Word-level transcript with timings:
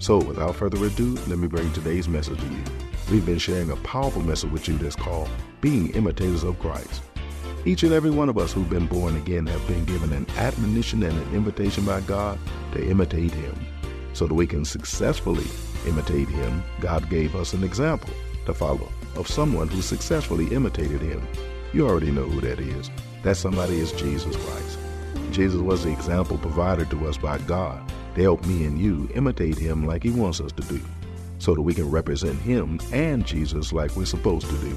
So, 0.00 0.16
without 0.16 0.56
further 0.56 0.82
ado, 0.82 1.14
let 1.26 1.38
me 1.38 1.46
bring 1.46 1.70
today's 1.74 2.08
message 2.08 2.40
to 2.40 2.46
you. 2.46 2.64
We've 3.10 3.26
been 3.26 3.38
sharing 3.38 3.70
a 3.70 3.76
powerful 3.76 4.22
message 4.22 4.50
with 4.50 4.66
you 4.66 4.78
that's 4.78 4.96
called 4.96 5.28
Being 5.60 5.90
Imitators 5.90 6.42
of 6.42 6.58
Christ. 6.58 7.02
Each 7.66 7.82
and 7.82 7.92
every 7.92 8.10
one 8.10 8.30
of 8.30 8.38
us 8.38 8.50
who've 8.50 8.70
been 8.70 8.86
born 8.86 9.14
again 9.16 9.46
have 9.46 9.68
been 9.68 9.84
given 9.84 10.14
an 10.14 10.26
admonition 10.38 11.02
and 11.02 11.18
an 11.18 11.34
invitation 11.34 11.84
by 11.84 12.00
God 12.00 12.38
to 12.72 12.82
imitate 12.82 13.32
Him. 13.32 13.54
So 14.14 14.26
that 14.26 14.32
we 14.32 14.46
can 14.46 14.64
successfully 14.64 15.44
imitate 15.86 16.28
Him, 16.28 16.62
God 16.80 17.10
gave 17.10 17.36
us 17.36 17.52
an 17.52 17.62
example 17.62 18.14
to 18.46 18.54
follow 18.54 18.90
of 19.16 19.28
someone 19.28 19.68
who 19.68 19.82
successfully 19.82 20.46
imitated 20.46 21.02
Him. 21.02 21.20
You 21.74 21.86
already 21.86 22.10
know 22.10 22.24
who 22.24 22.40
that 22.40 22.58
is. 22.58 22.90
That 23.22 23.36
somebody 23.36 23.78
is 23.78 23.92
Jesus 23.92 24.34
Christ. 24.34 24.78
Jesus 25.30 25.60
was 25.60 25.84
the 25.84 25.92
example 25.92 26.38
provided 26.38 26.88
to 26.88 27.06
us 27.06 27.18
by 27.18 27.36
God 27.36 27.86
to 28.14 28.22
help 28.22 28.44
me 28.46 28.64
and 28.64 28.78
you 28.78 29.08
imitate 29.14 29.58
him 29.58 29.86
like 29.86 30.02
he 30.02 30.10
wants 30.10 30.40
us 30.40 30.52
to 30.52 30.62
do, 30.62 30.80
so 31.38 31.54
that 31.54 31.62
we 31.62 31.74
can 31.74 31.90
represent 31.90 32.40
him 32.40 32.80
and 32.92 33.26
Jesus 33.26 33.72
like 33.72 33.94
we're 33.96 34.04
supposed 34.04 34.48
to 34.48 34.56
do. 34.58 34.76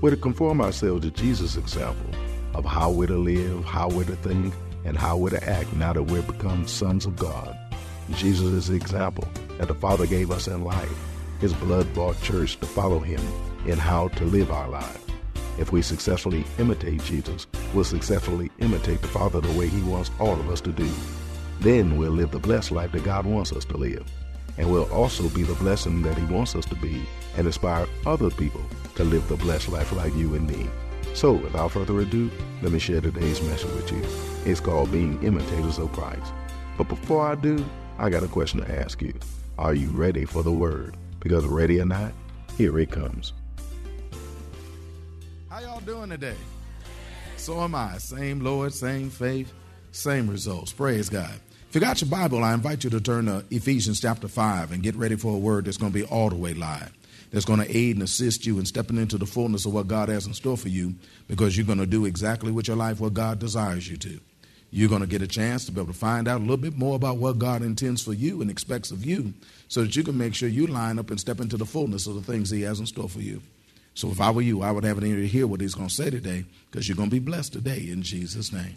We're 0.00 0.10
to 0.10 0.16
conform 0.16 0.60
ourselves 0.60 1.02
to 1.02 1.10
Jesus' 1.10 1.56
example 1.56 2.10
of 2.54 2.64
how 2.64 2.90
we're 2.90 3.06
to 3.06 3.18
live, 3.18 3.64
how 3.64 3.88
we're 3.88 4.04
to 4.04 4.16
think, 4.16 4.54
and 4.84 4.96
how 4.96 5.16
we're 5.16 5.30
to 5.30 5.48
act 5.48 5.72
now 5.74 5.92
that 5.92 6.02
we've 6.04 6.26
become 6.26 6.66
sons 6.66 7.06
of 7.06 7.16
God. 7.16 7.56
Jesus 8.14 8.52
is 8.52 8.68
the 8.68 8.76
example 8.76 9.26
that 9.58 9.68
the 9.68 9.74
Father 9.74 10.06
gave 10.06 10.30
us 10.30 10.46
in 10.46 10.64
life, 10.64 10.92
his 11.40 11.52
blood 11.54 11.92
bought 11.94 12.20
church 12.22 12.58
to 12.60 12.66
follow 12.66 12.98
him 12.98 13.20
in 13.66 13.78
how 13.78 14.08
to 14.08 14.24
live 14.24 14.50
our 14.50 14.68
lives. 14.68 15.00
If 15.58 15.72
we 15.72 15.82
successfully 15.82 16.44
imitate 16.58 17.02
Jesus, 17.04 17.46
we'll 17.74 17.84
successfully 17.84 18.50
imitate 18.58 19.00
the 19.00 19.08
Father 19.08 19.40
the 19.40 19.58
way 19.58 19.68
he 19.68 19.82
wants 19.82 20.10
all 20.20 20.34
of 20.34 20.50
us 20.50 20.60
to 20.62 20.72
do. 20.72 20.90
Then 21.60 21.96
we'll 21.96 22.12
live 22.12 22.30
the 22.30 22.38
blessed 22.38 22.72
life 22.72 22.92
that 22.92 23.04
God 23.04 23.26
wants 23.26 23.52
us 23.52 23.64
to 23.66 23.76
live. 23.76 24.06
And 24.58 24.70
we'll 24.70 24.90
also 24.92 25.28
be 25.30 25.42
the 25.42 25.54
blessing 25.54 26.02
that 26.02 26.16
He 26.16 26.24
wants 26.26 26.54
us 26.54 26.64
to 26.66 26.74
be 26.76 27.04
and 27.36 27.46
inspire 27.46 27.86
other 28.06 28.30
people 28.30 28.62
to 28.94 29.04
live 29.04 29.28
the 29.28 29.36
blessed 29.36 29.68
life 29.68 29.92
like 29.92 30.14
you 30.14 30.34
and 30.34 30.48
me. 30.48 30.68
So, 31.14 31.32
without 31.32 31.72
further 31.72 31.98
ado, 32.00 32.30
let 32.62 32.72
me 32.72 32.78
share 32.78 33.00
today's 33.00 33.40
message 33.42 33.72
with 33.72 33.92
you. 33.92 34.02
It's 34.50 34.60
called 34.60 34.92
Being 34.92 35.22
Imitators 35.22 35.78
of 35.78 35.92
Christ. 35.92 36.32
But 36.76 36.88
before 36.88 37.26
I 37.26 37.34
do, 37.34 37.64
I 37.98 38.10
got 38.10 38.22
a 38.22 38.28
question 38.28 38.60
to 38.60 38.80
ask 38.80 39.00
you. 39.00 39.14
Are 39.58 39.74
you 39.74 39.88
ready 39.88 40.26
for 40.26 40.42
the 40.42 40.52
word? 40.52 40.96
Because 41.20 41.46
ready 41.46 41.80
or 41.80 41.86
not, 41.86 42.12
here 42.58 42.78
it 42.78 42.90
comes. 42.90 43.32
How 45.48 45.60
y'all 45.60 45.80
doing 45.80 46.10
today? 46.10 46.36
So 47.38 47.60
am 47.62 47.74
I. 47.74 47.96
Same 47.96 48.40
Lord, 48.40 48.74
same 48.74 49.08
faith, 49.08 49.52
same 49.92 50.28
results. 50.28 50.72
Praise 50.72 51.08
God. 51.08 51.40
If 51.68 51.74
you 51.74 51.80
got 51.80 52.00
your 52.00 52.08
Bible, 52.08 52.44
I 52.44 52.54
invite 52.54 52.84
you 52.84 52.90
to 52.90 53.00
turn 53.00 53.26
to 53.26 53.44
Ephesians 53.50 54.00
chapter 54.00 54.28
5 54.28 54.72
and 54.72 54.82
get 54.82 54.94
ready 54.94 55.16
for 55.16 55.34
a 55.34 55.38
word 55.38 55.64
that's 55.64 55.76
going 55.76 55.92
to 55.92 55.98
be 55.98 56.04
all 56.04 56.30
the 56.30 56.36
way 56.36 56.54
live. 56.54 56.92
That's 57.32 57.44
going 57.44 57.58
to 57.60 57.76
aid 57.76 57.96
and 57.96 58.04
assist 58.04 58.46
you 58.46 58.58
in 58.58 58.66
stepping 58.66 58.96
into 58.96 59.18
the 59.18 59.26
fullness 59.26 59.66
of 59.66 59.74
what 59.74 59.88
God 59.88 60.08
has 60.08 60.26
in 60.26 60.32
store 60.32 60.56
for 60.56 60.68
you 60.68 60.94
because 61.28 61.56
you're 61.56 61.66
going 61.66 61.80
to 61.80 61.86
do 61.86 62.06
exactly 62.06 62.52
with 62.52 62.68
your 62.68 62.76
life 62.76 63.00
what 63.00 63.14
God 63.14 63.40
desires 63.40 63.90
you 63.90 63.96
to. 63.98 64.20
You're 64.70 64.88
going 64.88 65.00
to 65.00 65.08
get 65.08 65.22
a 65.22 65.26
chance 65.26 65.64
to 65.66 65.72
be 65.72 65.80
able 65.80 65.92
to 65.92 65.98
find 65.98 66.28
out 66.28 66.38
a 66.38 66.44
little 66.44 66.56
bit 66.56 66.78
more 66.78 66.96
about 66.96 67.18
what 67.18 67.38
God 67.38 67.62
intends 67.62 68.02
for 68.02 68.12
you 68.12 68.40
and 68.40 68.50
expects 68.50 68.90
of 68.90 69.04
you 69.04 69.34
so 69.68 69.82
that 69.82 69.96
you 69.96 70.04
can 70.04 70.16
make 70.16 70.34
sure 70.34 70.48
you 70.48 70.68
line 70.68 70.98
up 70.98 71.10
and 71.10 71.18
step 71.18 71.40
into 71.40 71.56
the 71.56 71.66
fullness 71.66 72.06
of 72.06 72.14
the 72.14 72.22
things 72.22 72.48
He 72.48 72.62
has 72.62 72.78
in 72.78 72.86
store 72.86 73.08
for 73.08 73.20
you. 73.20 73.42
So 73.94 74.08
if 74.10 74.20
I 74.20 74.30
were 74.30 74.42
you, 74.42 74.62
I 74.62 74.70
would 74.70 74.84
have 74.84 74.98
an 74.98 75.06
ear 75.06 75.16
to 75.16 75.26
hear 75.26 75.46
what 75.46 75.60
He's 75.60 75.74
going 75.74 75.88
to 75.88 75.94
say 75.94 76.10
today 76.10 76.44
because 76.70 76.88
you're 76.88 76.96
going 76.96 77.10
to 77.10 77.14
be 77.14 77.20
blessed 77.20 77.54
today 77.54 77.88
in 77.90 78.02
Jesus' 78.02 78.52
name. 78.52 78.76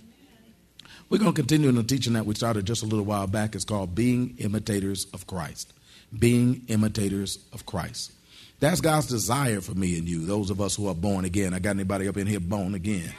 We're 1.09 1.17
going 1.17 1.33
to 1.33 1.41
continue 1.41 1.69
in 1.69 1.75
the 1.75 1.81
teaching 1.81 2.13
that 2.13 2.27
we 2.27 2.35
started 2.35 2.65
just 2.65 2.83
a 2.83 2.85
little 2.85 3.03
while 3.03 3.25
back. 3.25 3.55
It's 3.55 3.65
called 3.65 3.95
Being 3.95 4.35
Imitators 4.37 5.07
of 5.11 5.25
Christ. 5.25 5.73
Being 6.17 6.61
Imitators 6.67 7.39
of 7.51 7.65
Christ. 7.65 8.11
That's 8.59 8.79
God's 8.79 9.07
desire 9.07 9.59
for 9.61 9.73
me 9.73 9.97
and 9.97 10.07
you, 10.07 10.27
those 10.27 10.51
of 10.51 10.61
us 10.61 10.75
who 10.75 10.87
are 10.87 10.93
born 10.93 11.25
again. 11.25 11.55
I 11.55 11.59
got 11.59 11.71
anybody 11.71 12.07
up 12.07 12.17
in 12.17 12.27
here 12.27 12.39
born 12.39 12.75
again? 12.75 13.11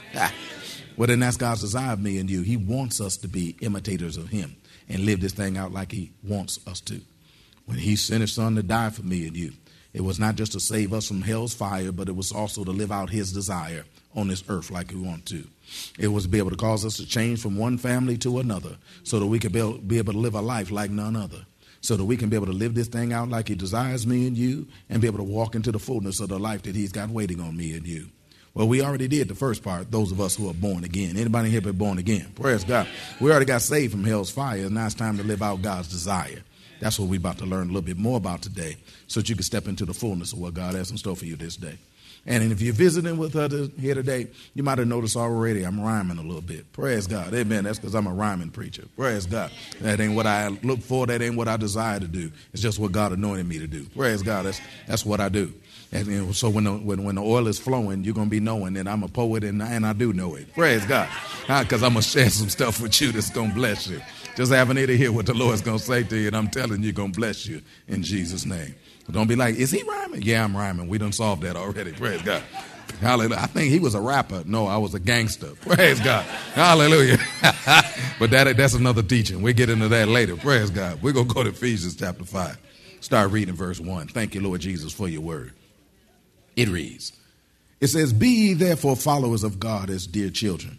well, 0.95 1.07
then 1.07 1.19
that's 1.19 1.35
God's 1.35 1.61
desire 1.61 1.91
of 1.91 1.99
me 1.99 2.17
and 2.17 2.29
you. 2.29 2.43
He 2.43 2.55
wants 2.55 3.01
us 3.01 3.17
to 3.17 3.27
be 3.27 3.57
imitators 3.59 4.15
of 4.15 4.29
Him 4.29 4.55
and 4.87 5.05
live 5.05 5.19
this 5.19 5.33
thing 5.33 5.57
out 5.57 5.73
like 5.73 5.91
He 5.91 6.11
wants 6.23 6.65
us 6.67 6.79
to. 6.81 7.01
When 7.65 7.77
He 7.77 7.97
sent 7.97 8.21
His 8.21 8.31
Son 8.31 8.55
to 8.55 8.63
die 8.63 8.91
for 8.91 9.03
me 9.03 9.27
and 9.27 9.35
you, 9.35 9.51
it 9.93 10.01
was 10.01 10.19
not 10.19 10.35
just 10.35 10.53
to 10.53 10.59
save 10.59 10.93
us 10.93 11.07
from 11.07 11.21
hell's 11.21 11.53
fire, 11.53 11.91
but 11.91 12.07
it 12.07 12.15
was 12.15 12.31
also 12.31 12.63
to 12.63 12.71
live 12.71 12.91
out 12.91 13.09
His 13.09 13.31
desire 13.33 13.85
on 14.15 14.27
this 14.27 14.43
earth 14.49 14.71
like 14.71 14.91
we 14.91 14.99
want 14.99 15.25
to. 15.27 15.45
It 15.99 16.07
was 16.07 16.23
to 16.23 16.29
be 16.29 16.37
able 16.37 16.49
to 16.49 16.57
cause 16.57 16.85
us 16.85 16.97
to 16.97 17.05
change 17.05 17.41
from 17.41 17.57
one 17.57 17.77
family 17.77 18.17
to 18.19 18.39
another 18.39 18.77
so 19.03 19.19
that 19.19 19.27
we 19.27 19.39
could 19.39 19.51
be 19.51 19.59
able, 19.59 20.13
to 20.13 20.17
live 20.17 20.35
a 20.35 20.41
life 20.41 20.71
like 20.71 20.91
none 20.91 21.15
other. 21.15 21.45
So 21.83 21.97
that 21.97 22.05
we 22.05 22.15
can 22.15 22.29
be 22.29 22.35
able 22.35 22.45
to 22.45 22.51
live 22.51 22.75
this 22.75 22.87
thing 22.87 23.11
out 23.11 23.29
like 23.29 23.47
He 23.47 23.55
desires 23.55 24.05
me 24.05 24.27
and 24.27 24.37
you 24.37 24.67
and 24.89 25.01
be 25.01 25.07
able 25.07 25.17
to 25.17 25.23
walk 25.23 25.55
into 25.55 25.71
the 25.71 25.79
fullness 25.79 26.19
of 26.19 26.29
the 26.29 26.37
life 26.37 26.61
that 26.63 26.75
He's 26.75 26.91
got 26.91 27.09
waiting 27.09 27.41
on 27.41 27.57
me 27.57 27.73
and 27.73 27.87
you. 27.87 28.07
Well, 28.53 28.67
we 28.67 28.81
already 28.81 29.07
did 29.07 29.29
the 29.29 29.35
first 29.35 29.63
part, 29.63 29.89
those 29.91 30.11
of 30.11 30.19
us 30.19 30.35
who 30.35 30.49
are 30.49 30.53
born 30.53 30.83
again. 30.83 31.15
Anybody 31.15 31.49
here 31.49 31.61
been 31.61 31.77
born 31.77 31.97
again? 31.97 32.33
Praise 32.35 32.65
God. 32.65 32.87
We 33.19 33.31
already 33.31 33.45
got 33.45 33.61
saved 33.61 33.93
from 33.93 34.03
hell's 34.03 34.29
fire, 34.29 34.65
and 34.65 34.75
now 34.75 34.85
it's 34.85 34.95
time 34.95 35.17
to 35.17 35.23
live 35.23 35.41
out 35.41 35.61
God's 35.61 35.87
desire. 35.87 36.43
That's 36.81 36.99
what 36.99 37.07
we're 37.07 37.19
about 37.19 37.37
to 37.37 37.45
learn 37.45 37.63
a 37.63 37.65
little 37.67 37.81
bit 37.81 37.97
more 37.97 38.17
about 38.17 38.41
today 38.41 38.75
so 39.07 39.19
that 39.19 39.29
you 39.29 39.35
can 39.35 39.43
step 39.43 39.67
into 39.67 39.85
the 39.85 39.93
fullness 39.93 40.33
of 40.33 40.39
what 40.39 40.55
God 40.55 40.73
has 40.75 40.91
in 40.91 40.97
store 40.97 41.15
for 41.15 41.25
you 41.25 41.35
this 41.35 41.55
day. 41.55 41.77
And 42.25 42.51
if 42.51 42.61
you're 42.61 42.73
visiting 42.73 43.17
with 43.17 43.35
us 43.35 43.69
here 43.79 43.95
today, 43.95 44.27
you 44.53 44.61
might 44.61 44.77
have 44.77 44.87
noticed 44.87 45.15
already 45.15 45.63
I'm 45.63 45.79
rhyming 45.79 46.17
a 46.19 46.21
little 46.21 46.41
bit. 46.41 46.71
Praise 46.71 47.07
God. 47.07 47.33
Amen. 47.33 47.63
That's 47.63 47.79
because 47.79 47.95
I'm 47.95 48.05
a 48.05 48.13
rhyming 48.13 48.51
preacher. 48.51 48.83
Praise 48.95 49.25
God. 49.25 49.51
That 49.79 49.99
ain't 49.99 50.15
what 50.15 50.27
I 50.27 50.49
look 50.49 50.81
for. 50.81 51.07
That 51.07 51.21
ain't 51.21 51.35
what 51.35 51.47
I 51.47 51.57
desire 51.57 51.99
to 51.99 52.07
do. 52.07 52.31
It's 52.53 52.61
just 52.61 52.77
what 52.77 52.91
God 52.91 53.11
anointed 53.11 53.47
me 53.47 53.57
to 53.59 53.67
do. 53.67 53.85
Praise 53.95 54.21
God. 54.21 54.45
That's, 54.45 54.61
that's 54.87 55.05
what 55.05 55.19
I 55.19 55.29
do. 55.29 55.53
And 55.93 56.07
know, 56.07 56.31
so 56.31 56.49
when 56.49 56.63
the, 56.63 56.71
when, 56.71 57.03
when 57.03 57.15
the 57.15 57.21
oil 57.21 57.47
is 57.47 57.59
flowing, 57.59 58.03
you're 58.03 58.13
going 58.13 58.27
to 58.27 58.31
be 58.31 58.39
knowing 58.39 58.73
that 58.75 58.87
I'm 58.87 59.03
a 59.03 59.09
poet 59.09 59.43
and, 59.43 59.61
and 59.61 59.85
I 59.85 59.91
do 59.93 60.13
know 60.13 60.35
it. 60.35 60.53
Praise 60.53 60.85
God. 60.85 61.09
Because 61.47 61.83
I'm 61.83 61.93
going 61.93 62.03
to 62.03 62.09
share 62.09 62.29
some 62.29 62.49
stuff 62.49 62.81
with 62.81 62.99
you 63.01 63.11
that's 63.11 63.29
going 63.29 63.49
to 63.49 63.55
bless 63.55 63.87
you. 63.87 64.01
Just 64.37 64.53
having 64.53 64.77
it 64.77 64.87
to 64.87 64.95
hear 64.95 65.11
what 65.11 65.25
the 65.25 65.33
Lord's 65.33 65.61
going 65.61 65.79
to 65.79 65.83
say 65.83 66.03
to 66.03 66.17
you, 66.17 66.27
and 66.27 66.37
I'm 66.37 66.49
telling 66.49 66.81
you, 66.81 66.93
going 66.93 67.11
to 67.11 67.19
bless 67.19 67.45
you 67.45 67.61
in 67.89 68.03
Jesus' 68.03 68.45
name. 68.45 68.75
Don't 69.11 69.27
be 69.27 69.35
like, 69.35 69.55
is 69.55 69.71
he 69.71 69.83
rhyming? 69.83 70.21
Yeah, 70.21 70.43
I'm 70.45 70.55
rhyming. 70.55 70.87
We 70.87 70.97
done 70.97 71.11
solved 71.11 71.41
that 71.41 71.57
already. 71.57 71.91
Praise 71.91 72.21
God. 72.21 72.43
Hallelujah. 73.01 73.41
I 73.41 73.47
think 73.47 73.71
he 73.71 73.79
was 73.79 73.93
a 73.93 73.99
rapper. 73.99 74.43
No, 74.45 74.67
I 74.67 74.77
was 74.77 74.93
a 74.93 74.99
gangster. 74.99 75.47
Praise 75.61 75.99
God. 75.99 76.23
Hallelujah. 76.53 77.17
but 78.19 78.29
that, 78.29 78.55
that's 78.55 78.73
another 78.73 79.03
teaching. 79.03 79.41
We'll 79.41 79.53
get 79.53 79.69
into 79.69 79.89
that 79.89 80.07
later. 80.07 80.37
Praise 80.37 80.69
God. 80.69 81.01
We're 81.01 81.11
going 81.11 81.27
to 81.27 81.33
go 81.33 81.43
to 81.43 81.49
Ephesians 81.49 81.95
chapter 81.95 82.23
5. 82.23 82.57
Start 83.01 83.31
reading 83.31 83.55
verse 83.55 83.79
1. 83.79 84.07
Thank 84.07 84.35
you, 84.35 84.41
Lord 84.41 84.61
Jesus, 84.61 84.93
for 84.93 85.09
your 85.09 85.21
word. 85.21 85.51
It 86.61 86.69
reads, 86.69 87.13
It 87.79 87.87
says, 87.87 88.13
Be 88.13 88.29
ye 88.29 88.53
therefore 88.53 88.95
followers 88.95 89.43
of 89.43 89.59
God 89.59 89.89
as 89.89 90.05
dear 90.05 90.29
children, 90.29 90.77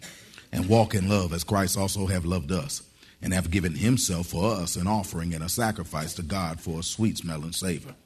and 0.52 0.68
walk 0.68 0.94
in 0.94 1.08
love 1.08 1.32
as 1.32 1.42
Christ 1.42 1.76
also 1.76 2.06
have 2.06 2.24
loved 2.24 2.52
us, 2.52 2.84
and 3.20 3.34
have 3.34 3.50
given 3.50 3.74
himself 3.74 4.28
for 4.28 4.52
us 4.54 4.76
an 4.76 4.86
offering 4.86 5.34
and 5.34 5.42
a 5.42 5.48
sacrifice 5.48 6.14
to 6.14 6.22
God 6.22 6.60
for 6.60 6.78
a 6.78 6.84
sweet 6.84 7.18
smelling 7.18 7.50
savor. 7.50 7.96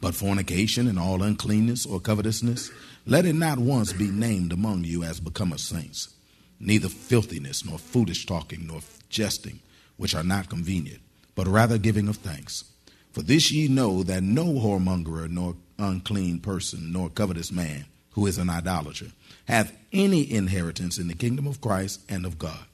But 0.00 0.14
fornication 0.14 0.88
and 0.88 0.98
all 0.98 1.22
uncleanness 1.22 1.84
or 1.84 2.00
covetousness, 2.00 2.70
let 3.04 3.26
it 3.26 3.34
not 3.34 3.58
once 3.58 3.92
be 3.92 4.08
named 4.10 4.50
among 4.50 4.84
you 4.84 5.02
as 5.02 5.20
becometh 5.20 5.60
saints, 5.60 6.14
neither 6.58 6.88
filthiness, 6.88 7.62
nor 7.62 7.78
foolish 7.78 8.24
talking, 8.24 8.66
nor 8.66 8.80
jesting, 9.10 9.60
which 9.98 10.14
are 10.14 10.24
not 10.24 10.48
convenient, 10.48 11.02
but 11.34 11.46
rather 11.46 11.76
giving 11.76 12.08
of 12.08 12.16
thanks. 12.16 12.64
For 13.10 13.20
this 13.20 13.52
ye 13.52 13.68
know 13.68 14.02
that 14.04 14.22
no 14.22 14.46
whoremonger, 14.46 15.28
nor 15.28 15.56
unclean 15.82 16.40
person, 16.40 16.92
nor 16.92 17.10
covetous 17.10 17.52
man, 17.52 17.86
who 18.12 18.26
is 18.26 18.38
an 18.38 18.50
idolater, 18.50 19.08
hath 19.46 19.76
any 19.92 20.30
inheritance 20.30 20.98
in 20.98 21.08
the 21.08 21.14
kingdom 21.14 21.46
of 21.46 21.60
Christ 21.60 22.00
and 22.08 22.24
of 22.24 22.38
God. 22.38 22.64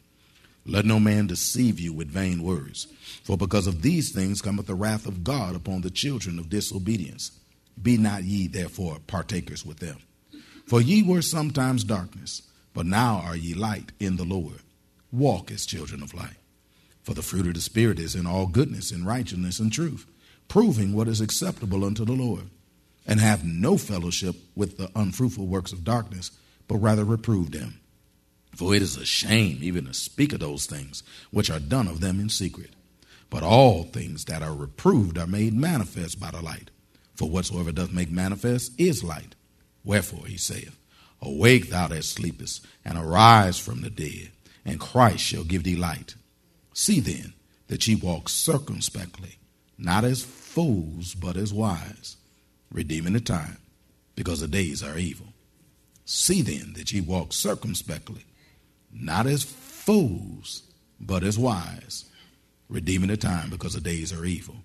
Let 0.67 0.85
no 0.85 1.01
man 1.01 1.27
deceive 1.27 1.81
you 1.81 1.93
with 1.95 2.11
vain 2.11 2.43
words, 2.43 2.89
for 3.25 3.39
because 3.39 3.67
of 3.67 3.81
these 3.81 4.13
things 4.13 4.43
cometh 4.43 4.67
the 4.67 4.75
wrath 4.75 5.07
of 5.07 5.25
God 5.25 5.57
upon 5.57 5.81
the 5.81 5.91
children 5.91 6.39
of 6.39 6.51
disobedience. 6.51 7.33
Be 7.81 7.97
not 7.97 8.25
ye 8.25 8.49
therefore 8.49 8.99
partakers 9.07 9.65
with 9.65 9.79
them. 9.79 9.99
For 10.67 10.81
ye 10.83 11.03
were 11.03 11.23
sometimes 11.23 11.85
darkness, 11.85 12.43
but 12.75 12.85
now 12.85 13.23
are 13.25 13.37
ye 13.37 13.55
light 13.55 13.93
in 13.99 14.17
the 14.17 14.25
Lord. 14.25 14.61
Walk 15.11 15.51
as 15.51 15.65
children 15.65 16.03
of 16.03 16.13
light. 16.13 16.37
For 17.03 17.15
the 17.15 17.23
fruit 17.23 17.47
of 17.47 17.55
the 17.55 17.63
Spirit 17.63 17.99
is 17.99 18.15
in 18.15 18.27
all 18.27 18.47
goodness 18.47 18.91
and 18.91 19.07
righteousness 19.07 19.59
and 19.59 19.73
truth, 19.73 20.07
proving 20.49 20.93
what 20.93 21.09
is 21.09 21.23
acceptable 21.23 21.85
unto 21.85 22.05
the 22.05 22.13
Lord. 22.13 22.51
And 23.09 23.19
have 23.19 23.45
no 23.45 23.77
fellowship 23.77 24.37
with 24.55 24.77
the 24.77 24.91
unfruitful 24.95 25.47
works 25.47 25.73
of 25.73 25.83
darkness, 25.83 26.31
but 26.69 26.77
rather 26.77 27.05
reprove 27.05 27.51
them. 27.51 27.81
For 28.55 28.75
it 28.75 28.83
is 28.83 28.97
a 28.97 29.07
shame 29.07 29.59
even 29.63 29.87
to 29.87 29.95
speak 29.95 30.33
of 30.33 30.41
those 30.41 30.67
things 30.67 31.03
which 31.31 31.51
are 31.51 31.59
done 31.59 31.89
of 31.89 32.01
them 32.01 32.21
in 32.21 32.29
secret. 32.29 32.75
But 33.31 33.43
all 33.43 33.85
things 33.85 34.27
that 34.27 34.43
are 34.43 34.55
reproved 34.55 35.19
are 35.19 35.27
made 35.27 35.55
manifest 35.55 36.21
by 36.21 36.31
the 36.31 36.43
light. 36.43 36.71
For 37.15 37.29
whatsoever 37.29 37.73
doth 37.73 37.93
make 37.93 38.11
manifest 38.11 38.73
is 38.79 39.03
light. 39.03 39.35
Wherefore 39.85 40.27
he 40.27 40.37
saith, 40.37 40.79
Awake 41.21 41.71
thou 41.71 41.89
that 41.89 42.05
sleepest, 42.05 42.65
and 42.85 42.97
arise 42.97 43.59
from 43.59 43.81
the 43.81 43.91
dead, 43.91 44.31
and 44.65 44.79
Christ 44.79 45.25
shall 45.25 45.45
give 45.45 45.65
thee 45.65 45.77
light. 45.77 46.15
See 46.73 47.01
then 47.01 47.33
that 47.67 47.87
ye 47.89 47.97
walk 47.97 48.29
circumspectly, 48.29 49.39
not 49.77 50.05
as 50.05 50.23
fools, 50.23 51.15
but 51.15 51.37
as 51.37 51.53
wise, 51.53 52.17
redeeming 52.71 53.13
the 53.15 53.21
time, 53.21 53.59
because 54.15 54.41
the 54.41 54.49
days 54.49 54.83
are 54.83 54.99
evil. 54.99 55.27
See 56.05 56.43
then 56.43 56.73
that 56.75 56.93
ye 56.93 57.01
walk 57.01 57.33
circumspectly, 57.33 58.25
not 58.93 59.27
as 59.27 59.43
fools, 59.43 60.63
but 61.01 61.23
as 61.23 61.39
wise, 61.39 62.05
redeeming 62.69 63.09
the 63.09 63.17
time, 63.17 63.51
because 63.51 63.75
the 63.75 63.81
days 63.81 64.13
are 64.13 64.25
evil. 64.25 64.57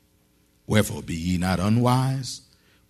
Wherefore 0.67 1.01
be 1.01 1.15
ye 1.15 1.37
not 1.37 1.59
unwise, 1.59 2.41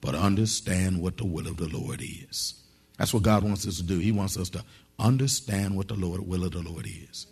but 0.02 0.16
understand 0.16 1.02
what 1.02 1.18
the 1.18 1.26
will 1.26 1.48
of 1.48 1.58
the 1.58 1.68
Lord 1.68 2.02
is. 2.02 2.56
That's 2.98 3.14
what 3.14 3.24
God 3.24 3.44
wants 3.44 3.68
us 3.68 3.78
to 3.78 3.84
do. 3.84 4.00
He 4.00 4.12
wants 4.12 4.38
us 4.38 4.50
to 4.52 4.64
understand 5.00 5.76
what 5.76 5.88
the 5.88 5.96
Lord 5.96 6.28
will 6.28 6.44
of 6.44 6.52
the 6.52 6.62
Lord 6.62 6.86
is. 6.86 7.26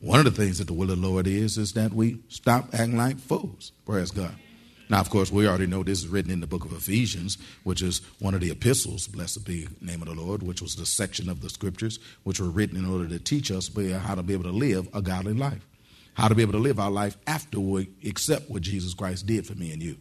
One 0.00 0.18
of 0.18 0.24
the 0.24 0.30
things 0.30 0.58
that 0.58 0.66
the 0.66 0.72
will 0.72 0.90
of 0.90 1.00
the 1.00 1.08
Lord 1.08 1.26
is 1.26 1.58
is 1.58 1.72
that 1.74 1.92
we 1.92 2.18
stop 2.28 2.68
acting 2.72 2.96
like 2.96 3.18
fools. 3.18 3.72
Praise 3.84 4.10
God. 4.10 4.34
Now, 4.90 5.00
of 5.00 5.10
course, 5.10 5.30
we 5.30 5.46
already 5.46 5.66
know 5.66 5.82
this 5.82 5.98
is 5.98 6.08
written 6.08 6.30
in 6.30 6.40
the 6.40 6.46
book 6.46 6.64
of 6.64 6.72
Ephesians, 6.72 7.36
which 7.62 7.82
is 7.82 8.00
one 8.20 8.34
of 8.34 8.40
the 8.40 8.50
epistles, 8.50 9.06
blessed 9.06 9.44
be 9.44 9.64
the 9.64 9.84
name 9.84 10.00
of 10.00 10.08
the 10.08 10.14
Lord, 10.14 10.42
which 10.42 10.62
was 10.62 10.76
the 10.76 10.86
section 10.86 11.28
of 11.28 11.42
the 11.42 11.50
scriptures 11.50 11.98
which 12.24 12.40
were 12.40 12.48
written 12.48 12.76
in 12.76 12.86
order 12.86 13.06
to 13.06 13.18
teach 13.18 13.50
us 13.50 13.70
how 14.02 14.14
to 14.14 14.22
be 14.22 14.32
able 14.32 14.44
to 14.44 14.50
live 14.50 14.88
a 14.94 15.02
godly 15.02 15.34
life, 15.34 15.66
how 16.14 16.28
to 16.28 16.34
be 16.34 16.42
able 16.42 16.52
to 16.52 16.58
live 16.58 16.80
our 16.80 16.90
life 16.90 17.18
after 17.26 17.60
we 17.60 17.90
accept 18.06 18.48
what 18.48 18.62
Jesus 18.62 18.94
Christ 18.94 19.26
did 19.26 19.46
for 19.46 19.54
me 19.54 19.72
and 19.72 19.82
you. 19.82 19.96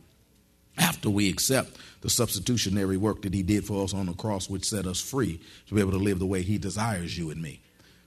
After 0.77 1.09
we 1.09 1.27
accept 1.29 1.75
the 2.01 2.09
substitutionary 2.09 2.97
work 2.97 3.23
that 3.23 3.33
he 3.33 3.41
did 3.43 3.65
for 3.65 3.83
us 3.83 3.93
on 3.93 4.05
the 4.05 4.13
cross, 4.13 4.49
which 4.49 4.69
set 4.69 4.85
us 4.85 5.01
free 5.01 5.41
to 5.67 5.75
be 5.75 5.81
able 5.81 5.91
to 5.91 5.97
live 5.97 6.19
the 6.19 6.25
way 6.25 6.43
he 6.43 6.57
desires 6.57 7.17
you 7.17 7.29
and 7.31 7.41
me. 7.41 7.61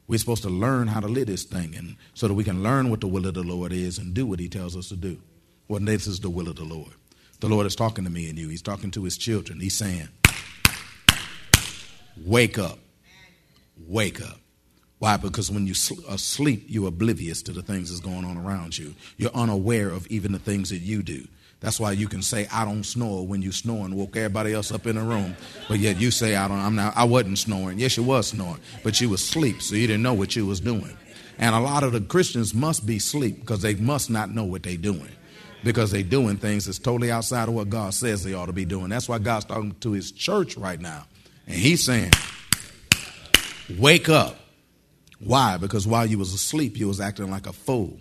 We're 0.06 0.19
supposed 0.19 0.43
to 0.43 0.50
learn 0.50 0.88
how 0.88 0.99
to 0.99 1.06
live 1.06 1.29
this 1.29 1.44
thing, 1.44 1.75
and 1.76 1.97
so 2.15 2.26
that 2.26 2.35
we 2.35 2.43
can 2.43 2.65
learn 2.65 2.91
what 2.91 3.00
the 3.00 3.06
will 3.06 3.26
of 3.26 3.35
the 3.35 3.44
Lord 3.44 3.73
is 3.73 3.97
and 3.97 4.12
do 4.12 4.26
what 4.26 4.41
He 4.41 4.49
tells 4.49 4.76
us 4.76 4.88
to 4.88 4.97
do. 4.97 5.19
Well, 5.71 5.79
this 5.79 6.09
is 6.09 6.19
the 6.19 6.31
will 6.31 6.49
of 6.49 6.57
the 6.57 6.65
Lord. 6.65 6.91
The 7.39 7.49
Lord 7.49 7.65
is 7.65 7.77
talking 7.77 8.03
to 8.03 8.11
me 8.11 8.29
and 8.29 8.37
you. 8.37 8.49
He's 8.49 8.61
talking 8.61 8.91
to 8.91 9.05
His 9.05 9.17
children. 9.17 9.61
He's 9.61 9.77
saying, 9.77 10.09
"Wake 12.27 12.59
up, 12.59 12.81
wake 13.87 14.21
up." 14.21 14.41
Why? 14.99 15.17
Because 15.17 15.49
when 15.49 15.69
you 15.69 15.75
are 16.09 16.15
asleep, 16.17 16.63
uh, 16.65 16.67
you're 16.67 16.89
oblivious 16.89 17.41
to 17.43 17.53
the 17.53 17.63
things 17.63 17.89
that's 17.89 18.01
going 18.01 18.25
on 18.25 18.37
around 18.37 18.77
you. 18.79 18.97
You're 19.17 19.31
unaware 19.33 19.91
of 19.91 20.09
even 20.09 20.33
the 20.33 20.41
things 20.41 20.71
that 20.71 20.79
you 20.79 21.05
do. 21.05 21.29
That's 21.61 21.79
why 21.79 21.93
you 21.93 22.09
can 22.09 22.23
say 22.23 22.49
I 22.53 22.65
don't 22.65 22.83
snore 22.83 23.25
when 23.25 23.41
you 23.41 23.53
snore 23.53 23.85
and 23.85 23.95
woke 23.95 24.17
everybody 24.17 24.53
else 24.53 24.73
up 24.73 24.89
in 24.89 24.97
the 24.97 25.03
room. 25.03 25.37
But 25.69 25.79
yet 25.79 26.01
you 26.01 26.11
say 26.11 26.35
I 26.35 26.49
don't 26.49 26.59
I'm 26.59 26.75
not 26.75 26.97
I 26.97 27.05
wasn't 27.05 27.39
snoring. 27.39 27.79
Yes, 27.79 27.97
you 27.97 28.03
was 28.03 28.27
snoring, 28.27 28.61
but 28.83 29.01
you 29.01 29.09
was 29.09 29.23
asleep, 29.23 29.63
so 29.63 29.77
you 29.77 29.87
didn't 29.87 30.03
know 30.03 30.15
what 30.15 30.35
you 30.35 30.47
was 30.47 30.59
doing. 30.59 30.97
And 31.39 31.55
a 31.55 31.61
lot 31.61 31.85
of 31.85 31.93
the 31.93 32.01
Christians 32.01 32.55
must 32.55 32.87
be 32.87 32.97
asleep 32.97 33.39
because 33.39 33.63
they 33.63 33.77
must 33.77 34.11
not 34.11 34.35
know 34.35 34.43
what 34.43 34.65
they're 34.65 34.77
doing. 34.77 35.11
Because 35.62 35.91
they're 35.91 36.03
doing 36.03 36.37
things 36.37 36.67
that's 36.67 36.79
totally 36.79 37.11
outside 37.11 37.49
of 37.49 37.55
what 37.55 37.69
God 37.69 37.93
says 37.93 38.25
they 38.25 38.35
ought 38.35 38.47
to 38.47 38.53
be 38.53 38.65
doing. 38.65 38.89
That's 38.89 39.09
why 39.09 39.19
God's 39.19 39.45
talking 39.45 39.75
to 39.81 39.93
his 39.93 40.11
church 40.11 40.57
right 40.57 40.81
now. 40.81 41.07
And 41.47 41.57
he's 41.57 41.85
saying, 41.85 42.12
Wake 43.79 44.09
up. 44.09 44.37
Why? 45.19 45.59
Because 45.59 45.87
while 45.87 46.07
you 46.07 46.19
was 46.19 46.33
asleep, 46.33 46.79
you 46.79 46.89
was 46.89 47.01
acting 47.01 47.31
like 47.31 47.47
a 47.47 47.53
fool. 47.53 47.99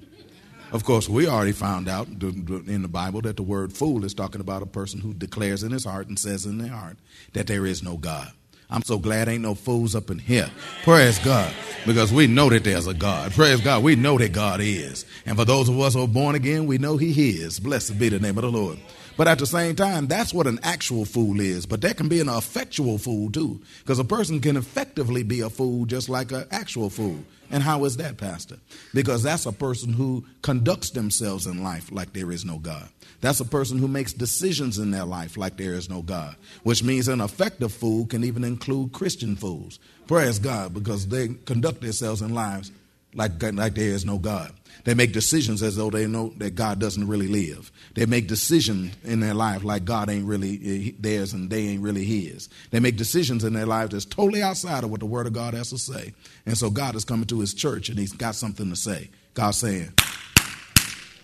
Of 0.71 0.83
course, 0.83 1.09
we 1.09 1.27
already 1.27 1.51
found 1.51 1.89
out 1.89 2.07
in 2.07 2.81
the 2.81 2.87
Bible 2.87 3.21
that 3.21 3.35
the 3.35 3.43
word 3.43 3.73
fool 3.73 4.05
is 4.05 4.13
talking 4.13 4.39
about 4.39 4.61
a 4.61 4.67
person 4.67 4.99
who 4.99 5.13
declares 5.13 5.63
in 5.63 5.71
his 5.71 5.83
heart 5.83 6.07
and 6.07 6.17
says 6.17 6.45
in 6.45 6.59
their 6.59 6.71
heart 6.71 6.97
that 7.33 7.47
there 7.47 7.65
is 7.65 7.83
no 7.83 7.97
God. 7.97 8.31
I'm 8.69 8.83
so 8.83 8.97
glad 8.97 9.27
ain't 9.27 9.41
no 9.41 9.55
fools 9.55 9.95
up 9.95 10.11
in 10.11 10.19
here. 10.19 10.49
Praise 10.83 11.17
God. 11.19 11.53
Because 11.87 12.13
we 12.13 12.27
know 12.27 12.49
that 12.49 12.63
there's 12.63 12.87
a 12.87 12.93
God. 12.93 13.31
Praise 13.31 13.61
God. 13.61 13.83
We 13.83 13.95
know 13.95 14.17
that 14.17 14.31
God 14.31 14.59
is. 14.61 15.05
And 15.25 15.37
for 15.37 15.45
those 15.45 15.69
of 15.69 15.79
us 15.79 15.95
who 15.95 16.03
are 16.03 16.07
born 16.07 16.35
again, 16.35 16.67
we 16.67 16.77
know 16.77 16.97
He 16.97 17.31
is. 17.31 17.59
Blessed 17.59 17.97
be 17.97 18.09
the 18.09 18.19
name 18.19 18.37
of 18.37 18.43
the 18.43 18.51
Lord. 18.51 18.77
But 19.17 19.27
at 19.27 19.39
the 19.39 19.45
same 19.45 19.75
time, 19.75 20.07
that's 20.07 20.33
what 20.33 20.47
an 20.47 20.59
actual 20.63 21.03
fool 21.03 21.39
is. 21.39 21.65
But 21.65 21.81
that 21.81 21.97
can 21.97 22.07
be 22.07 22.21
an 22.21 22.29
effectual 22.29 22.97
fool 22.97 23.31
too, 23.31 23.59
because 23.79 23.99
a 23.99 24.05
person 24.05 24.39
can 24.39 24.55
effectively 24.55 25.23
be 25.23 25.41
a 25.41 25.49
fool 25.49 25.85
just 25.85 26.07
like 26.07 26.31
an 26.31 26.45
actual 26.51 26.89
fool. 26.89 27.19
And 27.51 27.61
how 27.63 27.83
is 27.83 27.97
that, 27.97 28.17
Pastor? 28.17 28.57
Because 28.93 29.23
that's 29.23 29.45
a 29.45 29.51
person 29.51 29.91
who 29.91 30.23
conducts 30.41 30.91
themselves 30.91 31.47
in 31.47 31.63
life 31.63 31.91
like 31.91 32.13
there 32.13 32.31
is 32.31 32.45
no 32.45 32.59
God. 32.59 32.87
That's 33.21 33.39
a 33.39 33.45
person 33.45 33.79
who 33.79 33.87
makes 33.87 34.13
decisions 34.13 34.79
in 34.79 34.91
their 34.91 35.05
life 35.05 35.35
like 35.35 35.57
there 35.57 35.73
is 35.73 35.89
no 35.89 36.01
God, 36.01 36.35
which 36.63 36.83
means 36.83 37.07
an 37.07 37.21
effective 37.21 37.73
fool 37.73 38.05
can 38.05 38.23
even 38.23 38.43
include 38.43 38.93
Christian 38.93 39.35
fools. 39.35 39.79
Praise 40.07 40.39
God, 40.39 40.73
because 40.73 41.07
they 41.07 41.27
conduct 41.45 41.81
themselves 41.81 42.21
in 42.21 42.33
lives 42.33 42.71
like, 43.13 43.41
like 43.41 43.73
there 43.73 43.89
is 43.89 44.05
no 44.05 44.17
God. 44.17 44.53
They 44.85 44.93
make 44.93 45.11
decisions 45.11 45.61
as 45.61 45.75
though 45.75 45.89
they 45.89 46.07
know 46.07 46.33
that 46.37 46.55
God 46.55 46.79
doesn't 46.79 47.07
really 47.07 47.27
live. 47.27 47.71
They 47.95 48.05
make 48.05 48.27
decisions 48.27 48.95
in 49.03 49.19
their 49.19 49.33
life 49.33 49.63
like 49.63 49.83
God 49.83 50.09
ain't 50.09 50.25
really 50.25 50.59
eh, 50.63 50.91
theirs 50.99 51.33
and 51.33 51.49
they 51.49 51.63
ain't 51.63 51.81
really 51.81 52.05
His. 52.05 52.49
They 52.71 52.79
make 52.79 52.95
decisions 52.95 53.43
in 53.43 53.53
their 53.53 53.65
life 53.65 53.89
that's 53.89 54.05
totally 54.05 54.41
outside 54.41 54.83
of 54.83 54.91
what 54.91 55.01
the 55.01 55.05
Word 55.05 55.27
of 55.27 55.33
God 55.33 55.53
has 55.53 55.71
to 55.71 55.77
say. 55.77 56.13
And 56.45 56.57
so 56.57 56.69
God 56.69 56.95
is 56.95 57.03
coming 57.03 57.27
to 57.27 57.39
His 57.39 57.53
church 57.53 57.89
and 57.89 57.99
He's 57.99 58.13
got 58.13 58.35
something 58.35 58.69
to 58.69 58.75
say. 58.75 59.09
God's 59.33 59.57
saying, 59.57 59.91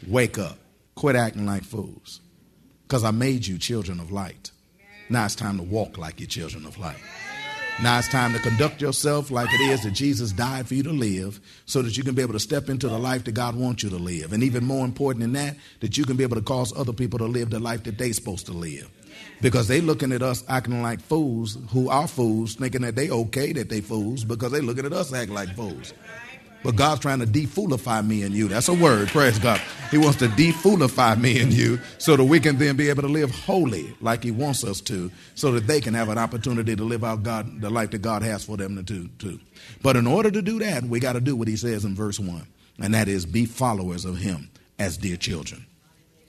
Wake 0.08 0.38
up. 0.38 0.58
Quit 0.96 1.16
acting 1.16 1.46
like 1.46 1.64
fools. 1.64 2.22
Because 2.88 3.04
I 3.04 3.12
made 3.12 3.46
you 3.46 3.58
children 3.58 4.00
of 4.00 4.12
light. 4.12 4.52
Now 5.10 5.26
it's 5.26 5.36
time 5.36 5.58
to 5.58 5.64
walk 5.64 5.98
like 5.98 6.20
you're 6.20 6.28
children 6.28 6.66
of 6.66 6.78
light. 6.78 6.98
Now 7.84 8.00
it's 8.00 8.08
time 8.08 8.32
to 8.32 8.40
conduct 8.40 8.82
yourself 8.82 9.30
like 9.30 9.50
it 9.54 9.60
is 9.70 9.84
that 9.84 9.92
Jesus 9.92 10.32
died 10.32 10.66
for 10.66 10.76
you 10.76 10.84
to 10.84 10.94
live 10.94 11.42
so 11.66 11.82
that 11.82 11.98
you 11.98 12.04
can 12.04 12.16
be 12.16 12.22
able 12.22 12.32
to 12.32 12.40
step 12.40 12.70
into 12.70 12.88
the 12.88 12.98
life 12.98 13.26
that 13.26 13.34
God 13.34 13.56
wants 13.56 13.84
you 13.84 13.90
to 13.90 13.98
live. 13.98 14.32
And 14.32 14.42
even 14.44 14.64
more 14.64 14.86
important 14.86 15.22
than 15.22 15.34
that, 15.34 15.58
that 15.82 15.98
you 15.98 16.06
can 16.06 16.16
be 16.16 16.24
able 16.24 16.38
to 16.38 16.42
cause 16.42 16.72
other 16.78 16.94
people 16.94 17.20
to 17.20 17.26
live 17.26 17.50
the 17.50 17.60
life 17.60 17.84
that 17.84 17.98
they're 17.98 18.14
supposed 18.14 18.46
to 18.46 18.54
live. 18.54 18.90
Because 19.42 19.68
they 19.68 19.82
looking 19.82 20.14
at 20.14 20.22
us 20.22 20.46
acting 20.48 20.82
like 20.82 21.02
fools 21.02 21.58
who 21.72 21.90
are 21.90 22.08
fools, 22.08 22.56
thinking 22.56 22.82
that 22.82 22.96
they 22.96 23.10
okay 23.10 23.52
that 23.52 23.68
they 23.68 23.82
fools 23.82 24.24
because 24.24 24.54
they 24.54 24.62
looking 24.62 24.86
at 24.86 24.94
us 24.94 25.12
acting 25.14 25.36
like 25.36 25.54
fools. 25.54 25.94
But 26.66 26.78
God's 26.78 27.02
trying 27.02 27.20
to 27.20 27.28
defoolify 27.28 28.04
me 28.06 28.24
and 28.24 28.34
you. 28.34 28.48
That's 28.48 28.70
a 28.70 28.74
word, 28.74 29.10
praise 29.10 29.38
God. 29.38 29.62
He 29.92 30.00
wants 30.00 30.18
to 30.18 30.28
defoolify 30.30 31.16
me 31.16 31.40
and 31.40 31.54
you 31.54 31.80
so 32.00 32.16
that 32.16 32.24
we 32.24 32.40
can 32.40 32.58
then 32.58 32.76
be 32.76 32.90
able 32.90 33.04
to 33.04 33.08
live 33.08 33.30
holy 33.30 33.96
like 34.02 34.24
He 34.24 34.32
wants 34.32 34.64
us 34.64 34.82
to, 34.82 35.12
so 35.36 35.52
that 35.52 35.68
they 35.68 35.80
can 35.80 35.94
have 35.94 36.10
an 36.10 36.18
opportunity 36.18 36.76
to 36.76 36.84
live 36.84 37.04
out 37.04 37.22
God 37.22 37.62
the 37.62 37.70
life 37.70 37.92
that 37.92 38.02
God 38.02 38.24
has 38.24 38.44
for 38.44 38.58
them 38.58 38.84
to 38.84 38.84
do. 38.84 39.40
But 39.84 39.96
in 39.96 40.08
order 40.08 40.32
to 40.32 40.42
do 40.42 40.58
that, 40.58 40.84
we 40.84 41.00
got 41.00 41.14
to 41.14 41.22
do 41.22 41.36
what 41.36 41.48
He 41.48 41.56
says 41.56 41.86
in 41.86 41.94
verse 41.94 42.20
1, 42.20 42.48
and 42.80 42.96
that 42.96 43.08
is 43.08 43.28
be 43.28 43.46
followers 43.46 44.04
of 44.04 44.18
Him 44.18 44.50
as 44.80 44.98
dear 44.98 45.18
children. 45.18 45.68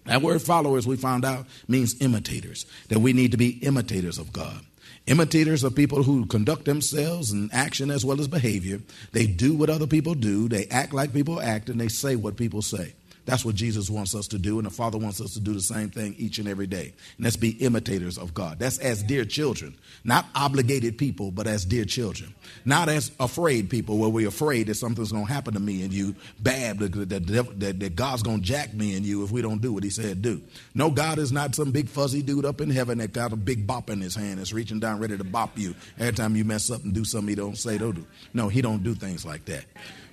That 0.04 0.20
word 0.20 0.42
followers, 0.42 0.86
we 0.86 0.96
found 0.96 1.24
out, 1.24 1.46
means 1.66 1.98
imitators, 2.02 2.66
that 2.90 2.98
we 2.98 3.14
need 3.14 3.30
to 3.30 3.38
be 3.38 3.52
imitators 3.64 4.18
of 4.18 4.34
God. 4.34 4.60
Imitators 5.06 5.64
are 5.64 5.70
people 5.70 6.02
who 6.02 6.26
conduct 6.26 6.64
themselves 6.64 7.30
in 7.30 7.48
action 7.52 7.92
as 7.92 8.04
well 8.04 8.20
as 8.20 8.26
behavior. 8.26 8.80
They 9.12 9.28
do 9.28 9.54
what 9.54 9.70
other 9.70 9.86
people 9.86 10.14
do, 10.14 10.48
they 10.48 10.66
act 10.66 10.92
like 10.92 11.12
people 11.12 11.40
act, 11.40 11.68
and 11.68 11.80
they 11.80 11.86
say 11.86 12.16
what 12.16 12.36
people 12.36 12.60
say. 12.60 12.94
That's 13.26 13.45
what 13.45 13.56
Jesus 13.56 13.90
wants 13.90 14.14
us 14.14 14.28
to 14.28 14.38
do, 14.38 14.59
and 14.59 14.66
the 14.66 14.71
Father 14.71 14.99
wants 14.99 15.21
us 15.21 15.35
to 15.35 15.40
do 15.40 15.52
the 15.52 15.61
same 15.61 15.90
thing 15.90 16.14
each 16.16 16.38
and 16.38 16.49
every 16.49 16.68
day. 16.68 16.95
And 17.16 17.25
let's 17.25 17.37
be 17.37 17.50
imitators 17.50 18.18
of 18.18 18.33
God. 18.33 18.59
That's 18.61 18.78
as 18.78 19.02
dear 19.02 19.25
children, 19.25 19.76
not 20.04 20.26
obligated 20.35 20.97
people, 20.97 21.33
but 21.33 21.49
as 21.49 21.64
dear 21.64 21.85
children. 21.85 22.35
Not 22.64 22.88
as 22.88 23.11
afraid 23.18 23.68
people, 23.68 23.99
where 23.99 24.09
we're 24.09 24.28
afraid 24.28 24.68
that 24.68 24.76
something's 24.76 25.11
going 25.11 25.26
to 25.26 25.33
happen 25.33 25.54
to 25.54 25.61
me 25.61 25.83
and 25.83 25.92
you 25.92 26.14
bad, 26.40 26.78
that, 26.78 26.92
that, 26.92 27.80
that, 27.80 27.97
God's 27.97 28.23
going 28.23 28.38
to 28.38 28.45
jack 28.45 28.73
me 28.73 28.97
and 28.97 29.04
you 29.04 29.25
if 29.25 29.33
we 29.33 29.42
don't 29.42 29.61
do 29.61 29.73
what 29.73 29.83
He 29.83 29.90
said 29.90 30.23
do. 30.23 30.40
No, 30.75 30.90
God 30.90 31.18
is 31.18 31.33
not 31.33 31.54
some 31.54 31.73
big 31.73 31.88
fuzzy 31.88 32.23
dude 32.23 32.45
up 32.45 32.61
in 32.61 32.71
heaven 32.71 32.99
that 32.99 33.12
got 33.12 33.33
a 33.33 33.37
big 33.37 33.66
bop 33.66 33.90
in 33.90 34.00
his 34.00 34.14
hand 34.14 34.38
that's 34.38 34.52
reaching 34.52 34.78
down 34.78 35.00
ready 35.00 35.18
to 35.18 35.25
bop 35.25 35.59
you 35.59 35.75
every 35.99 36.12
time 36.12 36.37
you 36.37 36.45
mess 36.45 36.71
up 36.71 36.85
and 36.85 36.95
do 36.95 37.04
something 37.04 37.28
He 37.28 37.35
don't 37.35 37.59
say 37.59 37.76
don't 37.76 37.97
do. 37.97 38.06
No, 38.35 38.49
He 38.49 38.62
don't 38.62 38.85
do 38.85 38.95
things 38.95 39.25
like 39.25 39.45
that. 39.47 39.64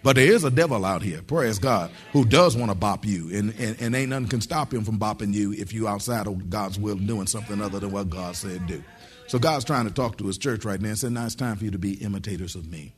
But 0.04 0.18
there 0.18 0.32
is 0.32 0.44
a 0.44 0.52
devil 0.52 0.84
out 0.84 1.02
here, 1.02 1.22
praise 1.22 1.60
God, 1.60 1.90
who 2.12 2.26
does 2.26 2.58
want 2.58 2.70
to 2.70 2.76
bop 2.76 3.06
you, 3.06 3.30
and, 3.34 3.54
and, 3.58 3.82
and 3.82 3.96
ain't 3.96 4.10
nothing 4.10 4.28
can 4.28 4.42
stop 4.42 4.74
him 4.74 4.84
from 4.84 5.00
bopping 5.00 5.34
you 5.34 5.54
if 5.54 5.72
you 5.72 5.88
outside 5.88 6.28
of 6.28 6.50
God's 6.50 6.78
will 6.78 6.96
doing 6.96 7.26
something 7.26 7.62
other 7.62 7.80
than 7.80 7.92
what 7.92 8.10
God 8.10 8.36
said 8.36 8.68
do. 8.68 8.84
So 9.28 9.40
God's 9.40 9.64
trying 9.64 9.88
to 9.88 9.94
talk 9.94 10.18
to 10.18 10.28
his 10.28 10.38
church 10.38 10.66
right 10.66 10.80
now 10.80 10.90
and 10.90 11.00
said, 11.00 11.14
now 11.14 11.26
it's 11.26 11.36
time 11.36 11.56
for 11.56 11.64
you 11.64 11.72
to 11.72 11.78
be 11.78 11.94
imitators 11.94 12.56
of 12.56 12.70
me. 12.70 12.94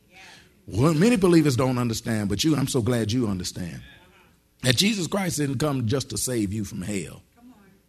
Well, 0.68 0.96
many 0.96 1.16
believers 1.16 1.56
don't 1.56 1.78
understand, 1.78 2.28
but 2.28 2.44
you, 2.44 2.56
I'm 2.56 2.68
so 2.68 2.82
glad 2.82 3.12
you 3.12 3.28
understand 3.28 3.82
that 4.64 4.76
Jesus 4.76 5.06
Christ 5.06 5.38
didn't 5.38 5.60
come 5.60 5.86
just 5.86 6.10
to 6.10 6.18
save 6.18 6.52
you 6.52 6.66
from 6.66 6.82
hell. 6.82 7.22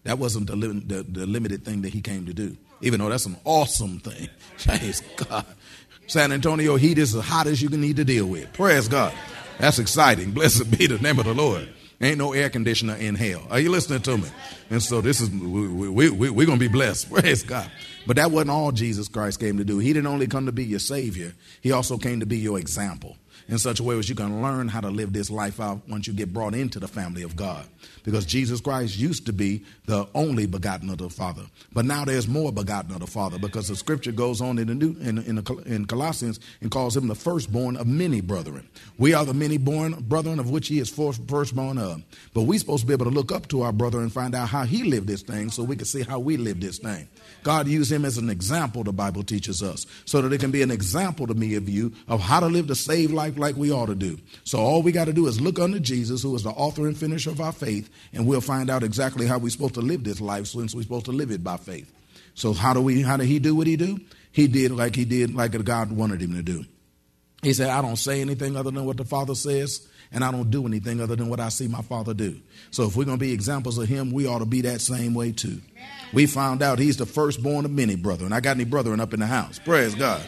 That 0.05 0.19
wasn't 0.19 0.47
the, 0.47 0.57
the, 0.57 1.03
the 1.03 1.27
limited 1.27 1.65
thing 1.65 1.83
that 1.83 1.95
he 1.95 2.03
came 2.03 2.27
to 2.27 2.35
do, 2.35 2.57
even 2.83 3.01
though 3.01 3.09
that's 3.09 3.27
an 3.27 3.37
awesome 3.45 3.99
thing. 3.99 4.29
Praise 4.59 5.03
God. 5.17 5.47
San 6.07 6.33
Antonio 6.33 6.77
heat 6.77 6.99
is 6.99 7.13
the 7.13 7.23
hottest 7.23 7.63
you 7.63 7.69
can 7.69 7.81
need 7.81 7.97
to 7.97 8.05
deal 8.05 8.27
with. 8.27 8.53
Praise 8.53 8.89
God. 8.89 9.13
That's 9.59 9.79
exciting. 9.79 10.31
Blessed 10.33 10.71
be 10.77 10.87
the 10.87 10.99
name 10.99 11.19
of 11.19 11.25
the 11.25 11.35
Lord. 11.35 11.69
Ain't 12.01 12.19
no 12.19 12.35
air 12.35 12.51
conditioner 12.51 12.95
in 12.95 13.15
hell. 13.15 13.43
Are 13.51 13.59
you 13.59 13.71
listening 13.71 14.03
to 14.03 14.19
me? 14.19 14.29
And 14.69 14.83
so 14.83 15.01
this 15.01 15.21
is, 15.21 15.31
we, 15.31 15.89
we, 15.89 16.11
we, 16.11 16.31
we're 16.31 16.47
going 16.47 16.59
to 16.59 16.65
be 16.65 16.69
blessed. 16.69 17.11
Praise 17.13 17.43
God. 17.43 17.71
But 18.07 18.17
that 18.17 18.31
wasn't 18.31 18.51
all 18.51 18.71
Jesus 18.71 19.09
Christ 19.09 19.41
came 19.41 19.57
to 19.57 19.65
do. 19.65 19.79
He 19.79 19.93
didn't 19.93 20.07
only 20.07 20.27
come 20.27 20.47
to 20.47 20.53
be 20.53 20.65
your 20.65 20.79
Savior, 20.79 21.33
He 21.61 21.73
also 21.73 21.97
came 21.97 22.21
to 22.21 22.27
be 22.27 22.37
your 22.37 22.59
example 22.59 23.17
in 23.49 23.59
such 23.59 23.81
a 23.81 23.83
way 23.83 23.99
as 23.99 24.09
you 24.09 24.15
can 24.15 24.43
learn 24.43 24.69
how 24.69 24.81
to 24.81 24.89
live 24.89 25.13
this 25.13 25.31
life 25.31 25.61
out 25.61 25.81
once 25.89 26.07
you 26.07 26.13
get 26.13 26.33
brought 26.33 26.55
into 26.55 26.79
the 26.79 26.89
family 26.89 27.23
of 27.23 27.37
God. 27.37 27.67
Because 28.05 28.25
Jesus 28.25 28.61
Christ 28.61 28.97
used 28.97 29.27
to 29.27 29.33
be 29.33 29.65
the 29.87 30.07
only 30.15 30.47
begotten 30.47 30.91
of 30.91 30.99
the 30.99 31.11
Father, 31.11 31.43
but 31.73 31.85
now 31.85 32.05
there's 32.05 32.29
more 32.29 32.53
begotten 32.53 32.93
of 32.93 33.01
the 33.01 33.07
Father 33.07 33.39
because 33.39 33.69
the 33.69 33.77
Scripture 33.77 34.13
goes 34.13 34.41
on 34.41 34.59
in 34.59 34.69
the 34.69 34.75
New 34.75 34.97
in, 35.01 35.19
in, 35.19 35.37
the, 35.37 35.63
in 35.67 35.87
Colossians 35.87 36.41
and 36.61 36.71
calls 36.71 36.97
him 36.97 37.09
the 37.09 37.15
firstborn 37.15 37.77
of 37.77 37.87
many 37.87 38.21
brethren. 38.21 38.69
We 38.99 39.15
are 39.15 39.25
the 39.25 39.35
many 39.35 39.59
born 39.59 39.93
brethren 40.09 40.39
of 40.39 40.51
which 40.51 40.69
he 40.69 40.79
is 40.79 40.89
firstborn 40.89 41.79
of. 41.79 42.03
But 42.35 42.43
we're 42.43 42.59
supposed 42.59 42.83
to 42.83 42.87
be 42.87 42.93
able 42.93 43.07
to 43.07 43.11
look 43.11 43.33
up 43.33 43.49
to 43.49 43.63
our 43.63 43.73
brother 43.73 44.01
and 44.01 44.13
find 44.13 44.35
out 44.35 44.49
how 44.49 44.65
he 44.65 44.85
lived 44.85 45.07
this 45.07 45.23
thing, 45.23 45.51
so 45.51 45.63
we 45.63 45.77
can 45.77 45.87
see 45.87 46.03
how 46.03 46.19
we 46.19 46.37
live 46.37 46.61
this 46.61 46.79
thing. 46.79 47.09
God 47.47 47.69
used 47.69 47.93
him 47.93 48.05
as 48.05 48.19
an 48.19 48.29
example, 48.29 48.83
the 48.83 48.93
Bible 48.93 49.23
teaches 49.23 49.63
us, 49.63 49.87
so 50.05 50.21
that 50.21 50.33
it 50.33 50.41
can 50.41 50.51
be 50.51 50.63
an 50.63 50.73
example 50.73 51.29
to 51.29 51.35
me 51.35 51.55
of 51.55 51.69
you 51.69 51.93
of 52.09 52.19
how 52.19 52.41
to 52.41 52.47
live 52.47 52.67
the 52.67 52.75
saved 52.75 53.13
life 53.13 53.39
like 53.39 53.55
we 53.55 53.71
ought 53.71 53.87
to 53.87 53.95
do. 53.95 54.19
So 54.43 54.59
all 54.59 54.83
we 54.83 54.91
got 54.91 55.05
to 55.05 55.13
do 55.13 55.29
is 55.29 55.41
look 55.41 55.61
unto 55.61 55.79
Jesus, 55.79 56.25
who 56.25 56.35
is 56.35 56.43
the 56.43 56.51
author 56.51 56.89
and 56.89 56.99
finisher 56.99 57.31
of 57.31 57.41
our 57.41 57.53
faith, 57.53 57.89
and 58.13 58.27
we'll 58.27 58.41
find 58.41 58.69
out 58.69 58.83
exactly 58.83 59.29
how 59.29 59.39
we're 59.39 59.51
supposed 59.51 59.75
to 59.75 59.81
live 59.81 60.03
this 60.03 60.21
life 60.21 60.49
since 60.49 60.75
we're 60.75 60.83
supposed 60.83 61.05
to 61.05 61.13
live 61.13 61.31
it 61.31 61.45
by 61.45 61.57
faith. 61.57 61.89
So 62.35 62.53
how 62.53 62.75
do 62.75 62.81
we 62.81 63.03
how 63.03 63.17
did 63.17 63.29
he 63.29 63.39
do 63.39 63.55
what 63.55 63.69
he 63.69 63.77
do? 63.77 64.01
He 64.33 64.49
did 64.49 64.73
like 64.73 64.97
he 64.97 65.05
did 65.05 65.33
like 65.33 65.53
God 65.65 65.93
wanted 65.93 66.21
him 66.21 66.35
to 66.35 66.43
do. 66.43 66.65
He 67.47 67.53
said, 67.53 67.71
I 67.71 67.81
don't 67.81 67.95
say 67.95 68.21
anything 68.21 68.57
other 68.57 68.73
than 68.73 68.85
what 68.87 68.97
the 68.97 69.05
Father 69.05 69.37
says, 69.37 69.87
and 70.11 70.25
I 70.25 70.33
don't 70.33 70.51
do 70.51 70.67
anything 70.67 71.01
other 71.01 71.15
than 71.15 71.29
what 71.29 71.39
I 71.39 71.49
see 71.49 71.69
my 71.69 71.81
Father 71.81 72.13
do. 72.13 72.41
So 72.73 72.89
if 72.89 72.97
we're 72.97 73.05
going 73.05 73.21
to 73.21 73.25
be 73.25 73.33
examples 73.33 73.79
of 73.79 73.87
Him, 73.87 74.11
we 74.11 74.27
ought 74.27 74.41
to 74.41 74.47
be 74.47 74.63
that 74.63 74.81
same 74.81 75.15
way 75.15 75.31
too. 75.31 75.61
We 76.13 76.27
found 76.27 76.61
out 76.61 76.81
He's 76.81 76.97
the 76.97 77.07
firstborn 77.07 77.65
of 77.65 77.71
many 77.71 77.95
brethren. 77.95 78.33
I 78.33 78.41
got 78.41 78.57
any 78.57 78.65
brethren 78.65 78.99
up 78.99 79.15
in 79.15 79.21
the 79.21 79.29
house? 79.29 79.61
Praise 79.61 79.95
God. 79.95 80.27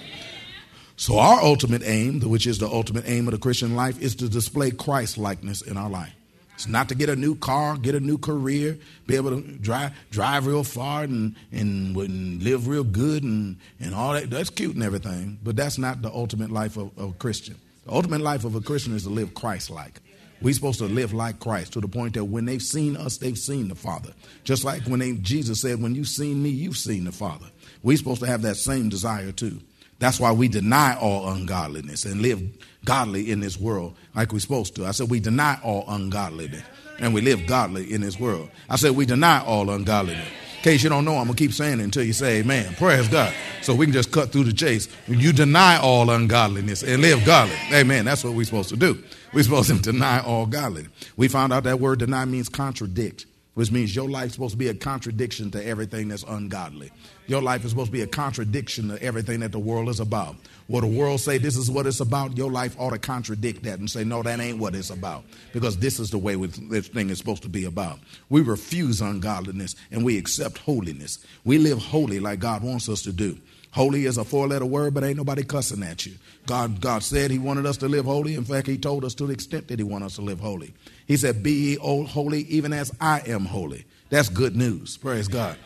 So 0.94 1.18
our 1.18 1.42
ultimate 1.42 1.82
aim, 1.84 2.20
which 2.20 2.46
is 2.46 2.58
the 2.58 2.68
ultimate 2.68 3.08
aim 3.08 3.26
of 3.26 3.32
the 3.32 3.40
Christian 3.40 3.74
life, 3.74 4.00
is 4.00 4.14
to 4.14 4.28
display 4.28 4.70
Christ 4.70 5.18
likeness 5.18 5.60
in 5.60 5.76
our 5.76 5.90
life. 5.90 6.14
It's 6.58 6.66
not 6.66 6.88
to 6.88 6.96
get 6.96 7.08
a 7.08 7.14
new 7.14 7.36
car, 7.36 7.76
get 7.76 7.94
a 7.94 8.00
new 8.00 8.18
career, 8.18 8.76
be 9.06 9.14
able 9.14 9.40
to 9.40 9.40
drive 9.58 9.92
drive 10.10 10.44
real 10.44 10.64
far 10.64 11.04
and, 11.04 11.36
and, 11.52 11.96
and 11.96 12.42
live 12.42 12.66
real 12.66 12.82
good 12.82 13.22
and, 13.22 13.58
and 13.78 13.94
all 13.94 14.14
that. 14.14 14.28
That's 14.28 14.50
cute 14.50 14.74
and 14.74 14.82
everything, 14.82 15.38
but 15.40 15.54
that's 15.54 15.78
not 15.78 16.02
the 16.02 16.10
ultimate 16.10 16.50
life 16.50 16.76
of, 16.76 16.90
of 16.98 17.10
a 17.10 17.12
Christian. 17.12 17.54
The 17.84 17.92
ultimate 17.92 18.22
life 18.22 18.44
of 18.44 18.56
a 18.56 18.60
Christian 18.60 18.92
is 18.96 19.04
to 19.04 19.08
live 19.08 19.34
Christ 19.34 19.70
like. 19.70 20.00
We're 20.42 20.52
supposed 20.52 20.80
to 20.80 20.86
live 20.86 21.12
like 21.12 21.38
Christ 21.38 21.74
to 21.74 21.80
the 21.80 21.86
point 21.86 22.14
that 22.14 22.24
when 22.24 22.44
they've 22.44 22.60
seen 22.60 22.96
us, 22.96 23.18
they've 23.18 23.38
seen 23.38 23.68
the 23.68 23.76
Father. 23.76 24.10
Just 24.42 24.64
like 24.64 24.82
when 24.82 24.98
they, 24.98 25.12
Jesus 25.12 25.60
said, 25.60 25.80
When 25.80 25.94
you've 25.94 26.08
seen 26.08 26.42
me, 26.42 26.50
you've 26.50 26.76
seen 26.76 27.04
the 27.04 27.12
Father. 27.12 27.46
We're 27.84 27.98
supposed 27.98 28.22
to 28.22 28.26
have 28.26 28.42
that 28.42 28.56
same 28.56 28.88
desire 28.88 29.30
too. 29.30 29.60
That's 30.00 30.18
why 30.18 30.32
we 30.32 30.48
deny 30.48 30.96
all 30.96 31.28
ungodliness 31.28 32.04
and 32.04 32.20
live 32.20 32.42
godly 32.88 33.30
in 33.30 33.40
this 33.40 33.60
world 33.60 33.94
like 34.14 34.32
we're 34.32 34.38
supposed 34.38 34.74
to. 34.76 34.86
I 34.86 34.92
said 34.92 35.10
we 35.10 35.20
deny 35.20 35.58
all 35.62 35.84
ungodliness 35.88 36.62
and 36.98 37.12
we 37.12 37.20
live 37.20 37.46
godly 37.46 37.92
in 37.92 38.00
this 38.00 38.18
world. 38.18 38.48
I 38.70 38.76
said 38.76 38.92
we 38.92 39.04
deny 39.04 39.44
all 39.44 39.68
ungodliness. 39.68 40.26
In 40.26 40.62
case 40.62 40.82
you 40.82 40.88
don't 40.88 41.04
know, 41.04 41.18
I'm 41.18 41.26
going 41.26 41.36
to 41.36 41.44
keep 41.44 41.52
saying 41.52 41.80
it 41.80 41.84
until 41.84 42.02
you 42.02 42.14
say 42.14 42.38
amen. 42.38 42.74
Praise 42.76 43.06
God. 43.06 43.34
So 43.60 43.74
we 43.74 43.84
can 43.84 43.92
just 43.92 44.10
cut 44.10 44.32
through 44.32 44.44
the 44.44 44.54
chase. 44.54 44.88
You 45.06 45.34
deny 45.34 45.76
all 45.78 46.08
ungodliness 46.08 46.82
and 46.82 47.02
live 47.02 47.26
godly. 47.26 47.56
Amen. 47.74 48.06
That's 48.06 48.24
what 48.24 48.32
we're 48.32 48.46
supposed 48.46 48.70
to 48.70 48.76
do. 48.76 49.04
We're 49.34 49.42
supposed 49.44 49.68
to 49.68 49.78
deny 49.92 50.20
all 50.20 50.46
godliness. 50.46 50.90
We 51.18 51.28
found 51.28 51.52
out 51.52 51.64
that 51.64 51.80
word 51.80 51.98
deny 51.98 52.24
means 52.24 52.48
contradict, 52.48 53.26
which 53.58 53.72
means 53.72 53.96
your 53.96 54.08
life's 54.08 54.34
supposed 54.34 54.52
to 54.52 54.56
be 54.56 54.68
a 54.68 54.74
contradiction 54.74 55.50
to 55.50 55.66
everything 55.66 56.06
that's 56.06 56.22
ungodly. 56.22 56.92
Your 57.26 57.42
life 57.42 57.64
is 57.64 57.70
supposed 57.70 57.88
to 57.88 57.92
be 57.92 58.02
a 58.02 58.06
contradiction 58.06 58.86
to 58.90 59.02
everything 59.02 59.40
that 59.40 59.50
the 59.50 59.58
world 59.58 59.88
is 59.88 59.98
about. 59.98 60.36
What 60.68 60.82
the 60.82 60.86
world 60.86 61.18
say 61.18 61.38
this 61.38 61.56
is 61.56 61.68
what 61.68 61.84
it's 61.84 61.98
about, 61.98 62.36
your 62.36 62.52
life 62.52 62.76
ought 62.78 62.90
to 62.90 63.00
contradict 63.00 63.64
that 63.64 63.80
and 63.80 63.90
say, 63.90 64.04
no, 64.04 64.22
that 64.22 64.38
ain't 64.38 64.60
what 64.60 64.76
it's 64.76 64.90
about. 64.90 65.24
Because 65.52 65.76
this 65.76 65.98
is 65.98 66.08
the 66.10 66.18
way 66.18 66.36
this 66.36 66.86
thing 66.86 67.10
is 67.10 67.18
supposed 67.18 67.42
to 67.42 67.48
be 67.48 67.64
about. 67.64 67.98
We 68.28 68.42
refuse 68.42 69.00
ungodliness 69.00 69.74
and 69.90 70.04
we 70.04 70.18
accept 70.18 70.58
holiness. 70.58 71.18
We 71.44 71.58
live 71.58 71.78
holy 71.78 72.20
like 72.20 72.38
God 72.38 72.62
wants 72.62 72.88
us 72.88 73.02
to 73.02 73.12
do. 73.12 73.36
Holy 73.78 74.06
is 74.06 74.18
a 74.18 74.24
four 74.24 74.48
letter 74.48 74.66
word, 74.66 74.92
but 74.92 75.04
ain't 75.04 75.16
nobody 75.16 75.44
cussing 75.44 75.84
at 75.84 76.04
you. 76.04 76.14
God, 76.46 76.80
God 76.80 77.04
said 77.04 77.30
He 77.30 77.38
wanted 77.38 77.64
us 77.64 77.76
to 77.76 77.86
live 77.86 78.06
holy. 78.06 78.34
In 78.34 78.42
fact, 78.44 78.66
He 78.66 78.76
told 78.76 79.04
us 79.04 79.14
to 79.14 79.26
the 79.26 79.32
extent 79.32 79.68
that 79.68 79.78
He 79.78 79.84
wanted 79.84 80.06
us 80.06 80.16
to 80.16 80.22
live 80.22 80.40
holy. 80.40 80.74
He 81.06 81.16
said, 81.16 81.44
Be 81.44 81.52
ye 81.52 81.76
holy, 81.76 82.40
even 82.48 82.72
as 82.72 82.90
I 83.00 83.20
am 83.20 83.44
holy. 83.44 83.84
That's 84.10 84.30
good 84.30 84.56
news. 84.56 84.96
Praise 84.96 85.28
God. 85.28 85.56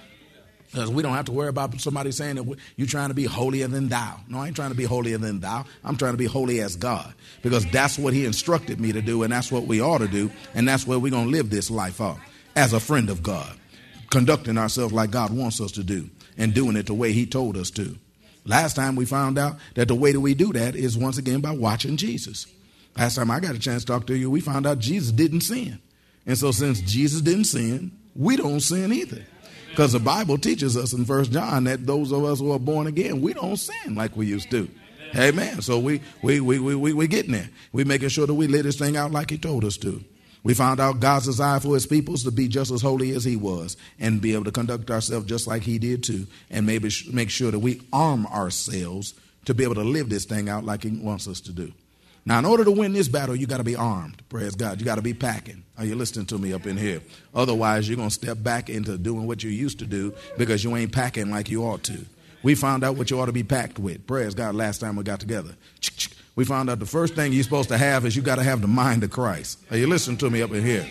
Because 0.71 0.90
we 0.90 1.02
don't 1.02 1.14
have 1.14 1.25
to 1.25 1.33
worry 1.33 1.49
about 1.49 1.81
somebody 1.81 2.12
saying 2.12 2.37
that 2.37 2.59
you're 2.76 2.87
trying 2.87 3.09
to 3.09 3.14
be 3.14 3.25
holier 3.25 3.66
than 3.66 3.88
thou. 3.88 4.21
No, 4.28 4.40
I 4.40 4.49
ain't 4.49 4.57
trying 4.57 4.73
to 4.73 4.76
be 4.76 4.85
holier 4.85 5.16
than 5.16 5.40
thou. 5.40 5.64
I'm 5.83 5.97
trying 5.97 6.12
to 6.12 6.19
be 6.19 6.26
holy 6.26 6.61
as 6.61 6.76
God. 6.76 7.14
Because 7.42 7.64
that's 7.71 7.99
what 7.99 8.12
He 8.12 8.26
instructed 8.26 8.78
me 8.78 8.92
to 8.92 9.00
do, 9.00 9.23
and 9.23 9.33
that's 9.33 9.50
what 9.50 9.62
we 9.62 9.81
ought 9.81 9.99
to 9.99 10.09
do, 10.09 10.31
and 10.54 10.69
that's 10.69 10.87
where 10.87 10.99
we're 10.99 11.12
going 11.12 11.28
to 11.28 11.33
live 11.33 11.49
this 11.49 11.71
life 11.71 11.99
out 11.99 12.19
as 12.57 12.75
a 12.75 12.81
friend 12.81 13.09
of 13.09 13.23
God, 13.23 13.57
conducting 14.11 14.59
ourselves 14.59 14.92
like 14.92 15.11
God 15.11 15.31
wants 15.31 15.62
us 15.62 15.73
to 15.73 15.83
do, 15.83 16.11
and 16.37 16.55
doing 16.55 16.77
it 16.77 16.87
the 16.87 16.95
way 16.95 17.12
He 17.12 17.27
told 17.27 17.57
us 17.57 17.71
to. 17.73 17.97
Last 18.45 18.75
time 18.75 18.97
we 18.97 19.05
found 19.05 19.39
out 19.39 19.57
that 19.75 19.89
the 19.89 19.95
way 19.95 20.12
that 20.12 20.21
we 20.21 20.35
do 20.35 20.53
that 20.53 20.75
is 20.75 20.99
once 20.99 21.19
again 21.19 21.41
by 21.41 21.53
watching 21.53 21.97
Jesus. 21.97 22.47
Last 22.97 23.15
time 23.17 23.31
I 23.31 23.41
got 23.41 23.55
a 23.55 23.59
chance 23.59 23.85
to 23.85 23.93
talk 23.93 24.07
to 24.09 24.17
you, 24.17 24.31
we 24.31 24.41
found 24.41 24.67
out 24.67 24.79
Jesus 24.79 25.12
didn't 25.12 25.43
sin. 25.43 25.81
And 26.27 26.37
so 26.37 26.51
since 26.51 26.81
Jesus 26.81 27.21
didn't 27.21 27.45
sin, 27.45 27.93
we 28.15 28.37
don't 28.37 28.61
sin 28.61 28.93
either. 28.93 29.25
Because 29.71 29.93
the 29.93 30.01
Bible 30.01 30.37
teaches 30.37 30.77
us 30.77 30.93
in 30.93 31.07
First 31.07 31.33
John 31.33 31.65
that 31.65 31.87
those 31.87 32.12
of 32.12 32.25
us 32.25 32.41
who 32.41 32.53
are 32.53 32.59
born 32.59 32.87
again, 32.87 33.23
we 33.23 33.33
don't 33.33 33.57
sin 33.57 33.95
like 33.95 34.17
we 34.17 34.27
used 34.27 34.51
to. 34.51 34.69
Amen. 35.17 35.62
So 35.62 35.79
we 35.79 36.01
we 36.23 36.41
we 36.41 36.59
we 36.59 36.75
we 36.75 36.93
we 36.93 37.07
getting 37.07 37.33
there. 37.33 37.49
We 37.73 37.85
making 37.85 38.11
sure 38.11 38.27
that 38.27 38.35
we 38.35 38.47
live 38.47 38.65
this 38.65 38.79
thing 38.79 38.97
out 38.97 39.12
like 39.12 39.31
He 39.31 39.39
told 39.39 39.65
us 39.65 39.77
to. 39.79 40.05
We 40.44 40.54
found 40.54 40.80
out 40.80 41.00
God's 41.00 41.26
desire 41.26 41.61
for 41.61 41.75
His 41.75 41.87
people 41.87 42.14
is 42.14 42.25
to 42.25 42.32
be 42.32 42.49
just 42.49 42.70
as 42.70 42.82
holy 42.82 43.12
as 43.12 43.25
He 43.25 43.37
was, 43.37 43.76
and 44.00 44.20
be 44.20 44.34
able 44.34 44.44
to 44.44 44.52
conduct 44.52 44.90
ourselves 44.90 45.26
just 45.26 45.46
like 45.46 45.62
He 45.62 45.78
did 45.78 46.02
too, 46.02 46.26
and 46.50 46.66
maybe 46.66 46.90
make 47.12 47.30
sure 47.30 47.50
that 47.50 47.58
we 47.61 47.82
arm 47.92 48.26
ourselves 48.26 49.14
to 49.44 49.54
be 49.54 49.64
able 49.64 49.75
to 49.76 49.84
live 49.84 50.08
this 50.08 50.25
thing 50.25 50.49
out 50.49 50.64
like 50.64 50.82
He 50.82 50.90
wants 50.90 51.28
us 51.28 51.40
to 51.42 51.52
do. 51.52 51.72
Now, 52.25 52.38
in 52.38 52.44
order 52.44 52.64
to 52.64 52.70
win 52.70 52.92
this 52.92 53.08
battle, 53.08 53.34
you 53.34 53.46
got 53.46 53.56
to 53.56 53.64
be 53.64 53.75
armed. 53.75 54.22
Praise 54.28 54.54
God. 54.54 54.78
You 54.78 54.84
got 54.84 54.94
to 54.94 55.02
be 55.02 55.14
packing. 55.14 55.64
Are 55.76 55.84
you 55.84 55.96
listening 55.96 56.26
to 56.26 56.38
me 56.38 56.52
up 56.52 56.66
in 56.66 56.76
here? 56.76 57.00
Otherwise, 57.34 57.88
you're 57.88 57.96
going 57.96 58.11
to 58.11 58.14
step 58.14 58.40
back 58.40 58.70
into 58.70 58.96
doing 58.96 59.26
what 59.26 59.42
you 59.42 59.50
used 59.50 59.80
to 59.80 59.87
do 59.87 60.14
because 60.38 60.62
you 60.62 60.76
ain't 60.76 60.92
packing 60.92 61.30
like 61.30 61.50
you 61.50 61.64
ought 61.64 61.82
to. 61.84 61.99
We 62.44 62.54
found 62.54 62.84
out 62.84 62.96
what 62.96 63.11
you 63.11 63.20
ought 63.20 63.26
to 63.26 63.32
be 63.32 63.42
packed 63.42 63.78
with. 63.78 64.06
Praise 64.06 64.34
God. 64.34 64.54
Last 64.54 64.80
time 64.80 64.94
we 64.94 65.02
got 65.02 65.18
together, 65.18 65.56
we 66.35 66.45
found 66.45 66.71
out 66.71 66.79
the 66.79 66.87
first 66.87 67.15
thing 67.15 67.33
you're 67.33 67.43
supposed 67.43 67.69
to 67.69 67.79
have 67.79 68.07
is 68.07 68.17
you 68.17 68.23
got 68.23 68.37
to 68.37 68.43
have 68.43 68.61
the 68.61 68.69
mind 68.69 69.05
of 69.05 69.11
Christ. 69.11 69.59
Are 69.71 69.77
you 69.77 69.87
listening 69.87 70.17
to 70.19 70.31
me 70.31 70.43
up 70.43 70.53
in 70.53 70.65
here? 70.65 70.87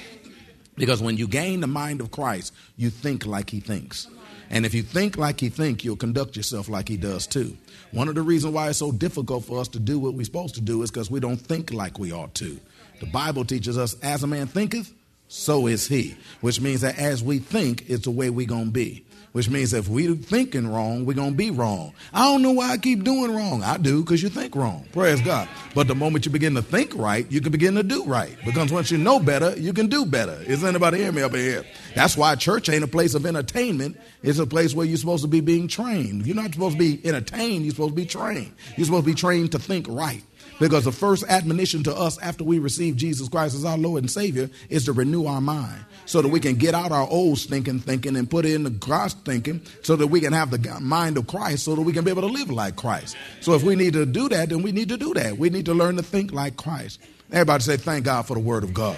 Because 0.75 1.01
when 1.01 1.17
you 1.17 1.27
gain 1.27 1.59
the 1.59 1.67
mind 1.67 2.01
of 2.01 2.11
Christ, 2.11 2.53
you 2.77 2.89
think 2.89 3.25
like 3.25 3.49
He 3.49 3.59
thinks. 3.59 4.07
And 4.51 4.65
if 4.65 4.73
you 4.73 4.83
think 4.83 5.17
like 5.17 5.39
he 5.39 5.47
thinks, 5.47 5.85
you'll 5.85 5.95
conduct 5.95 6.35
yourself 6.35 6.67
like 6.67 6.89
he 6.89 6.97
does 6.97 7.25
too. 7.25 7.57
One 7.91 8.09
of 8.09 8.15
the 8.15 8.21
reasons 8.21 8.53
why 8.53 8.67
it's 8.67 8.79
so 8.79 8.91
difficult 8.91 9.45
for 9.45 9.59
us 9.59 9.69
to 9.69 9.79
do 9.79 9.97
what 9.97 10.13
we're 10.13 10.25
supposed 10.25 10.55
to 10.55 10.61
do 10.61 10.83
is 10.83 10.91
because 10.91 11.09
we 11.09 11.21
don't 11.21 11.37
think 11.37 11.71
like 11.71 11.97
we 11.97 12.11
ought 12.11 12.35
to. 12.35 12.59
The 12.99 13.05
Bible 13.05 13.45
teaches 13.45 13.77
us, 13.77 13.95
as 14.01 14.23
a 14.23 14.27
man 14.27 14.47
thinketh, 14.47 14.93
so 15.29 15.67
is 15.67 15.87
he. 15.87 16.17
Which 16.41 16.59
means 16.59 16.81
that 16.81 16.99
as 16.99 17.23
we 17.23 17.39
think, 17.39 17.89
it's 17.89 18.03
the 18.03 18.11
way 18.11 18.29
we're 18.29 18.45
going 18.45 18.65
to 18.65 18.71
be 18.71 19.05
which 19.31 19.49
means 19.49 19.73
if 19.73 19.87
we're 19.87 20.15
thinking 20.15 20.67
wrong, 20.67 21.05
we're 21.05 21.13
going 21.13 21.31
to 21.31 21.37
be 21.37 21.51
wrong. 21.51 21.93
I 22.13 22.25
don't 22.25 22.41
know 22.41 22.51
why 22.51 22.71
I 22.71 22.77
keep 22.77 23.03
doing 23.03 23.33
wrong. 23.33 23.63
I 23.63 23.77
do 23.77 24.01
because 24.01 24.21
you 24.21 24.29
think 24.29 24.55
wrong. 24.55 24.85
Praise 24.91 25.21
God. 25.21 25.47
But 25.73 25.87
the 25.87 25.95
moment 25.95 26.25
you 26.25 26.31
begin 26.31 26.55
to 26.55 26.61
think 26.61 26.95
right, 26.95 27.29
you 27.31 27.41
can 27.41 27.51
begin 27.51 27.75
to 27.75 27.83
do 27.83 28.03
right. 28.03 28.37
Because 28.45 28.71
once 28.71 28.91
you 28.91 28.97
know 28.97 29.19
better, 29.19 29.57
you 29.57 29.73
can 29.73 29.87
do 29.87 30.05
better. 30.05 30.37
Is 30.45 30.63
anybody 30.63 30.97
hear 30.97 31.11
me 31.11 31.21
up 31.21 31.33
here? 31.33 31.63
That's 31.95 32.17
why 32.17 32.35
church 32.35 32.69
ain't 32.69 32.83
a 32.83 32.87
place 32.87 33.13
of 33.13 33.25
entertainment. 33.25 33.97
It's 34.23 34.39
a 34.39 34.45
place 34.47 34.73
where 34.73 34.85
you're 34.85 34.97
supposed 34.97 35.23
to 35.23 35.29
be 35.29 35.41
being 35.41 35.67
trained. 35.67 36.27
You're 36.27 36.35
not 36.35 36.53
supposed 36.53 36.77
to 36.77 36.79
be 36.79 37.05
entertained. 37.07 37.63
You're 37.65 37.73
supposed 37.73 37.91
to 37.91 37.95
be 37.95 38.05
trained. 38.05 38.53
You're 38.75 38.85
supposed 38.85 39.05
to 39.05 39.11
be 39.11 39.15
trained 39.15 39.53
to 39.53 39.59
think 39.59 39.87
right. 39.89 40.23
Because 40.61 40.85
the 40.85 40.91
first 40.91 41.23
admonition 41.27 41.81
to 41.85 41.95
us 41.95 42.19
after 42.19 42.43
we 42.43 42.59
receive 42.59 42.95
Jesus 42.95 43.27
Christ 43.27 43.55
as 43.55 43.65
our 43.65 43.79
Lord 43.79 44.03
and 44.03 44.11
Savior 44.11 44.47
is 44.69 44.85
to 44.85 44.93
renew 44.93 45.25
our 45.25 45.41
mind 45.41 45.83
so 46.05 46.21
that 46.21 46.27
we 46.27 46.39
can 46.39 46.53
get 46.53 46.75
out 46.75 46.91
our 46.91 47.07
old 47.09 47.39
stinking 47.39 47.79
thinking 47.79 48.15
and 48.15 48.29
put 48.29 48.45
in 48.45 48.61
the 48.61 48.69
Christ 48.69 49.17
thinking 49.25 49.63
so 49.81 49.95
that 49.95 50.05
we 50.05 50.21
can 50.21 50.33
have 50.33 50.51
the 50.51 50.79
mind 50.79 51.17
of 51.17 51.25
Christ 51.25 51.63
so 51.63 51.73
that 51.73 51.81
we 51.81 51.91
can 51.91 52.03
be 52.03 52.11
able 52.11 52.21
to 52.21 52.27
live 52.27 52.51
like 52.51 52.75
Christ. 52.75 53.17
So 53.39 53.55
if 53.55 53.63
we 53.63 53.75
need 53.75 53.93
to 53.93 54.05
do 54.05 54.29
that, 54.29 54.49
then 54.49 54.61
we 54.61 54.71
need 54.71 54.89
to 54.89 54.97
do 54.97 55.15
that. 55.15 55.35
We 55.35 55.49
need 55.49 55.65
to 55.65 55.73
learn 55.73 55.95
to 55.95 56.03
think 56.03 56.31
like 56.31 56.57
Christ. 56.57 56.99
Everybody 57.31 57.63
say, 57.63 57.77
Thank 57.77 58.05
God 58.05 58.27
for 58.27 58.35
the 58.35 58.39
Word 58.39 58.63
of 58.63 58.71
God. 58.71 58.97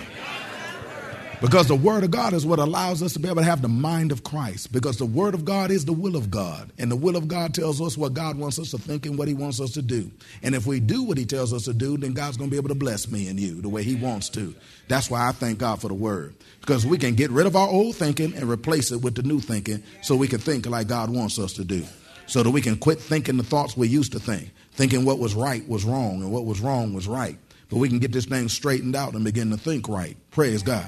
Because 1.41 1.67
the 1.67 1.75
Word 1.75 2.03
of 2.03 2.11
God 2.11 2.33
is 2.33 2.45
what 2.45 2.59
allows 2.59 3.03
us 3.03 3.13
to 3.13 3.19
be 3.19 3.27
able 3.27 3.41
to 3.41 3.43
have 3.43 3.61
the 3.61 3.67
mind 3.67 4.11
of 4.11 4.23
Christ. 4.23 4.71
Because 4.71 4.97
the 4.97 5.05
Word 5.05 5.33
of 5.33 5.43
God 5.43 5.71
is 5.71 5.83
the 5.83 5.93
will 5.93 6.15
of 6.15 6.31
God. 6.31 6.71
And 6.77 6.89
the 6.89 6.95
will 6.95 7.17
of 7.17 7.27
God 7.27 7.53
tells 7.53 7.81
us 7.81 7.97
what 7.97 8.13
God 8.13 8.37
wants 8.37 8.59
us 8.59 8.71
to 8.71 8.77
think 8.77 9.05
and 9.05 9.17
what 9.17 9.27
He 9.27 9.33
wants 9.33 9.59
us 9.59 9.71
to 9.71 9.81
do. 9.81 10.09
And 10.41 10.55
if 10.55 10.65
we 10.65 10.79
do 10.79 11.03
what 11.03 11.17
He 11.17 11.25
tells 11.25 11.53
us 11.53 11.65
to 11.65 11.73
do, 11.73 11.97
then 11.97 12.13
God's 12.13 12.37
going 12.37 12.49
to 12.49 12.51
be 12.51 12.57
able 12.57 12.69
to 12.69 12.75
bless 12.75 13.09
me 13.09 13.27
and 13.27 13.39
you 13.39 13.61
the 13.61 13.69
way 13.69 13.83
He 13.83 13.95
wants 13.95 14.29
to. 14.29 14.55
That's 14.87 15.09
why 15.09 15.27
I 15.27 15.31
thank 15.31 15.59
God 15.59 15.81
for 15.81 15.89
the 15.89 15.93
Word. 15.93 16.35
Because 16.61 16.85
we 16.85 16.97
can 16.97 17.15
get 17.15 17.29
rid 17.29 17.45
of 17.45 17.55
our 17.55 17.67
old 17.67 17.95
thinking 17.95 18.33
and 18.35 18.49
replace 18.49 18.91
it 18.91 19.01
with 19.01 19.15
the 19.15 19.23
new 19.23 19.41
thinking 19.41 19.83
so 20.01 20.15
we 20.15 20.29
can 20.29 20.39
think 20.39 20.65
like 20.65 20.87
God 20.87 21.09
wants 21.09 21.39
us 21.39 21.53
to 21.53 21.65
do. 21.65 21.83
So 22.25 22.41
that 22.41 22.51
we 22.51 22.61
can 22.61 22.77
quit 22.77 23.01
thinking 23.01 23.35
the 23.35 23.43
thoughts 23.43 23.75
we 23.75 23.89
used 23.89 24.13
to 24.13 24.19
think, 24.19 24.51
thinking 24.71 25.03
what 25.03 25.19
was 25.19 25.35
right 25.35 25.67
was 25.67 25.83
wrong 25.83 26.21
and 26.21 26.31
what 26.31 26.45
was 26.45 26.61
wrong 26.61 26.93
was 26.93 27.05
right. 27.05 27.37
But 27.69 27.79
we 27.79 27.89
can 27.89 27.99
get 27.99 28.13
this 28.13 28.25
thing 28.25 28.47
straightened 28.47 28.95
out 28.95 29.13
and 29.13 29.25
begin 29.25 29.49
to 29.49 29.57
think 29.57 29.89
right. 29.89 30.15
Praise 30.31 30.63
God. 30.63 30.85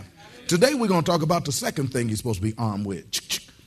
Today 0.47 0.75
we're 0.75 0.87
going 0.87 1.03
to 1.03 1.11
talk 1.11 1.23
about 1.23 1.45
the 1.45 1.51
second 1.51 1.91
thing 1.91 2.07
you're 2.07 2.17
supposed 2.17 2.39
to 2.39 2.45
be 2.45 2.53
armed 2.55 2.85
with 2.85 3.05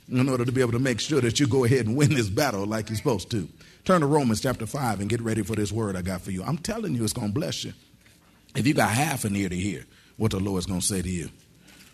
in 0.09 0.29
order 0.29 0.45
to 0.45 0.51
be 0.51 0.61
able 0.61 0.71
to 0.71 0.79
make 0.79 1.01
sure 1.01 1.19
that 1.19 1.37
you 1.37 1.45
go 1.45 1.65
ahead 1.65 1.85
and 1.85 1.97
win 1.97 2.13
this 2.13 2.29
battle 2.29 2.65
like 2.65 2.87
you're 2.87 2.95
supposed 2.95 3.29
to. 3.31 3.49
Turn 3.83 3.99
to 3.99 4.07
Romans 4.07 4.39
chapter 4.39 4.65
5 4.65 5.01
and 5.01 5.09
get 5.09 5.19
ready 5.19 5.43
for 5.43 5.57
this 5.57 5.73
word 5.73 5.97
I 5.97 6.01
got 6.01 6.21
for 6.21 6.31
you. 6.31 6.41
I'm 6.41 6.57
telling 6.57 6.95
you, 6.95 7.03
it's 7.03 7.11
going 7.11 7.27
to 7.27 7.33
bless 7.33 7.65
you. 7.65 7.73
If 8.55 8.65
you 8.65 8.73
got 8.73 8.91
half 8.91 9.25
an 9.25 9.35
ear 9.35 9.49
to 9.49 9.55
hear 9.57 9.85
what 10.15 10.31
the 10.31 10.39
Lord's 10.39 10.67
going 10.67 10.79
to 10.79 10.85
say 10.85 11.01
to 11.01 11.09
you. 11.09 11.29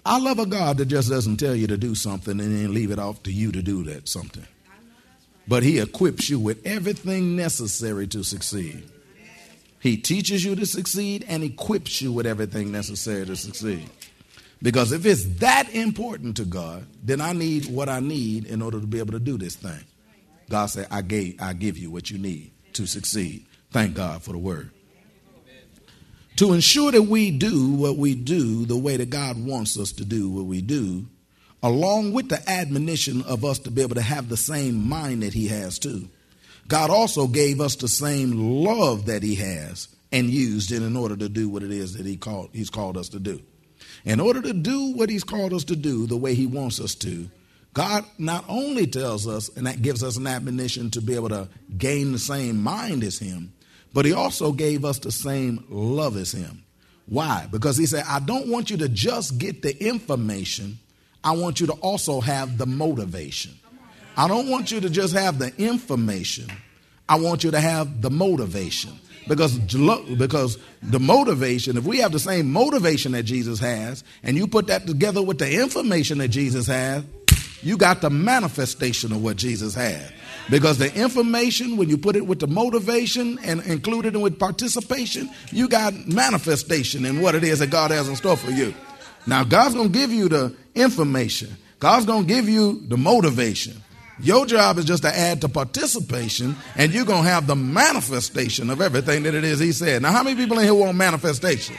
I 0.06 0.20
love 0.20 0.38
a 0.38 0.46
God 0.46 0.77
that 0.77 0.86
just 0.86 1.10
doesn't 1.10 1.38
tell 1.38 1.56
you 1.56 1.65
to 1.65 1.77
do 1.77 1.96
something 1.96 2.39
and 2.39 2.56
then 2.56 2.72
leave 2.72 2.92
it 2.92 3.00
off 3.00 3.24
to 3.24 3.32
you 3.32 3.51
to 3.54 3.63
do 3.63 3.84
that 3.86 4.08
something. 4.08 4.46
But 5.48 5.63
He 5.63 5.80
equips 5.80 6.30
you 6.30 6.39
with 6.39 6.63
everything 6.63 7.36
necessary 7.36 8.06
to 8.08 8.24
succeed. 8.24 8.84
He 9.80 9.98
teaches 9.98 10.46
you 10.46 10.56
to 10.56 10.65
succeed 10.68 11.25
and 11.27 11.44
equips 11.44 12.04
you 12.04 12.12
with 12.12 12.27
everything 12.27 12.72
necessary 12.72 13.25
to 13.25 13.36
succeed. 13.36 13.89
Because 14.65 14.91
if 14.91 15.05
it's 15.05 15.24
that 15.41 15.72
important 15.75 16.38
to 16.38 16.43
God, 16.43 16.88
then 17.03 17.22
I 17.22 17.34
need 17.34 17.67
what 17.67 17.88
I 17.88 18.00
need 18.00 18.45
in 18.45 18.63
order 18.63 18.79
to 18.79 18.88
be 18.88 18.98
able 18.98 19.12
to 19.12 19.19
do 19.19 19.38
this 19.38 19.55
thing. 19.55 19.86
God 20.50 20.65
said, 20.65 20.88
I 20.89 21.03
gave 21.03 21.39
I 21.39 21.53
give 21.53 21.77
you 21.77 21.91
what 21.91 22.10
you 22.10 22.17
need 22.17 22.51
to 22.74 22.88
succeed. 22.88 23.45
Thank 23.69 23.93
God 23.93 24.24
for 24.24 24.31
the 24.31 24.39
word. 24.39 24.72
To 26.38 26.53
ensure 26.53 26.91
that 26.91 27.03
we 27.03 27.29
do 27.29 27.75
what 27.75 27.98
we 27.98 28.15
do 28.15 28.65
the 28.65 28.75
way 28.75 28.98
that 28.98 29.12
God 29.12 29.38
wants 29.38 29.77
us 29.77 29.91
to 29.91 30.03
do 30.03 30.31
what 30.31 30.45
we 30.45 30.62
do, 30.62 31.05
along 31.62 32.13
with 32.13 32.29
the 32.29 32.41
admonition 32.50 33.22
of 33.22 33.45
us 33.45 33.60
to 33.60 33.72
be 33.72 33.84
able 33.84 33.93
to 33.93 34.01
have 34.01 34.29
the 34.29 34.36
same 34.36 34.89
mind 34.89 35.22
that 35.22 35.36
He 35.36 35.48
has 35.50 35.77
too. 35.77 36.10
God 36.67 36.89
also 36.89 37.27
gave 37.27 37.62
us 37.62 37.75
the 37.75 37.88
same 37.88 38.63
love 38.63 39.05
that 39.05 39.22
He 39.22 39.36
has 39.36 39.89
and 40.12 40.27
used 40.27 40.72
it 40.72 40.81
in 40.81 40.98
order 40.98 41.15
to 41.15 41.29
do 41.29 41.50
what 41.50 41.62
it 41.62 41.69
is 41.69 41.93
that 41.93 42.07
He 42.07 42.17
called 42.17 42.50
He's 42.51 42.72
called 42.72 42.98
us 42.98 43.10
to 43.10 43.19
do. 43.19 43.43
In 44.04 44.20
order 44.20 44.42
to 44.42 44.54
do 44.54 44.94
what 44.94 45.10
He's 45.10 45.24
called 45.24 45.54
us 45.54 45.64
to 45.66 45.75
do 45.75 46.06
the 46.08 46.18
way 46.18 46.36
He 46.36 46.46
wants 46.46 46.80
us 46.80 46.96
to, 46.96 47.30
God 47.74 48.06
not 48.18 48.46
only 48.48 48.88
tells 48.88 49.28
us 49.28 49.50
and 49.56 49.68
that 49.68 49.82
gives 49.82 50.04
us 50.04 50.18
an 50.18 50.28
admonition 50.28 50.90
to 50.92 51.02
be 51.02 51.14
able 51.16 51.29
to 51.29 51.50
gain 51.77 52.12
the 52.12 52.20
same 52.20 52.62
mind 52.62 53.03
as 53.03 53.20
Him, 53.20 53.53
but 53.94 54.05
He 54.05 54.14
also 54.14 54.51
gave 54.51 54.86
us 54.86 55.00
the 55.00 55.12
same 55.12 55.64
love 55.70 56.18
as 56.18 56.31
Him. 56.31 56.64
Why? 57.05 57.48
Because 57.51 57.77
He 57.77 57.86
said, 57.86 58.05
I 58.08 58.20
don't 58.20 58.48
want 58.48 58.70
you 58.70 58.77
to 58.77 58.90
just 58.90 59.38
get 59.38 59.62
the 59.62 59.77
information, 59.86 60.79
I 61.24 61.31
want 61.31 61.60
you 61.60 61.68
to 61.68 61.74
also 61.74 62.22
have 62.22 62.58
the 62.58 62.66
motivation. 62.66 63.51
I 64.16 64.27
don't 64.27 64.50
want 64.50 64.72
you 64.72 64.79
to 64.79 64.90
just 64.90 65.14
have 65.14 65.40
the 65.40 65.53
information, 65.58 66.50
I 67.10 67.20
want 67.20 67.44
you 67.44 67.51
to 67.51 67.60
have 67.60 68.01
the 68.01 68.10
motivation. 68.10 69.00
Because, 69.27 69.57
because 69.57 70.57
the 70.83 71.00
motivation, 71.00 71.77
if 71.77 71.83
we 71.83 71.98
have 72.00 72.11
the 72.11 72.20
same 72.20 72.51
motivation 72.51 73.14
that 73.14 73.24
Jesus 73.24 73.59
has, 73.59 74.03
and 74.24 74.38
you 74.38 74.46
put 74.48 74.68
that 74.68 74.85
together 74.85 75.22
with 75.22 75.40
the 75.40 75.61
information 75.61 76.20
that 76.20 76.27
Jesus 76.27 76.68
has, 76.68 77.03
you 77.64 77.77
got 77.77 78.01
the 78.01 78.11
manifestation 78.11 79.11
of 79.11 79.24
what 79.24 79.38
Jesus 79.38 79.74
had. 79.74 80.14
Because 80.51 80.77
the 80.77 80.94
information, 80.94 81.77
when 81.77 81.90
you 81.90 81.98
put 81.98 82.16
it 82.16 82.27
with 82.27 82.40
the 82.40 82.48
motivation 82.48 83.40
and 83.44 83.61
included 83.66 84.14
it 84.14 84.20
with 84.20 84.38
participation, 84.38 85.29
you 85.51 85.68
got 85.68 86.07
manifestation 86.07 87.05
in 87.05 87.22
what 87.22 87.33
it 87.33 87.44
is 87.44 87.59
that 87.59 87.72
God 87.72 87.90
has 87.90 88.07
in 88.07 88.16
store 88.16 88.38
for 88.38 88.51
you. 88.51 88.74
Now, 89.25 89.44
God's 89.44 89.74
going 89.74 89.92
to 89.92 89.98
give 89.98 90.11
you 90.11 90.29
the 90.29 90.55
information, 90.75 91.55
God's 91.79 92.05
going 92.05 92.27
to 92.27 92.33
give 92.33 92.48
you 92.48 92.81
the 92.88 92.98
motivation. 92.98 93.81
Your 94.20 94.46
job 94.46 94.78
is 94.78 94.86
just 94.86 95.04
to 95.04 95.10
add 95.10 95.42
to 95.42 95.50
participation, 95.50 96.56
and 96.75 96.94
you're 96.94 97.06
going 97.06 97.24
to 97.24 97.30
have 97.30 97.48
the 97.48 97.56
manifestation 97.56 98.70
of 98.70 98.80
everything 98.80 99.24
that 99.24 99.36
it 99.36 99.44
is 99.44 99.60
He 99.60 99.72
said. 99.72 100.01
Now, 100.01 100.12
how 100.12 100.24
many 100.24 100.36
people 100.36 100.58
in 100.60 100.66
here 100.66 100.74
want 100.74 100.96
manifestation? 100.96 101.75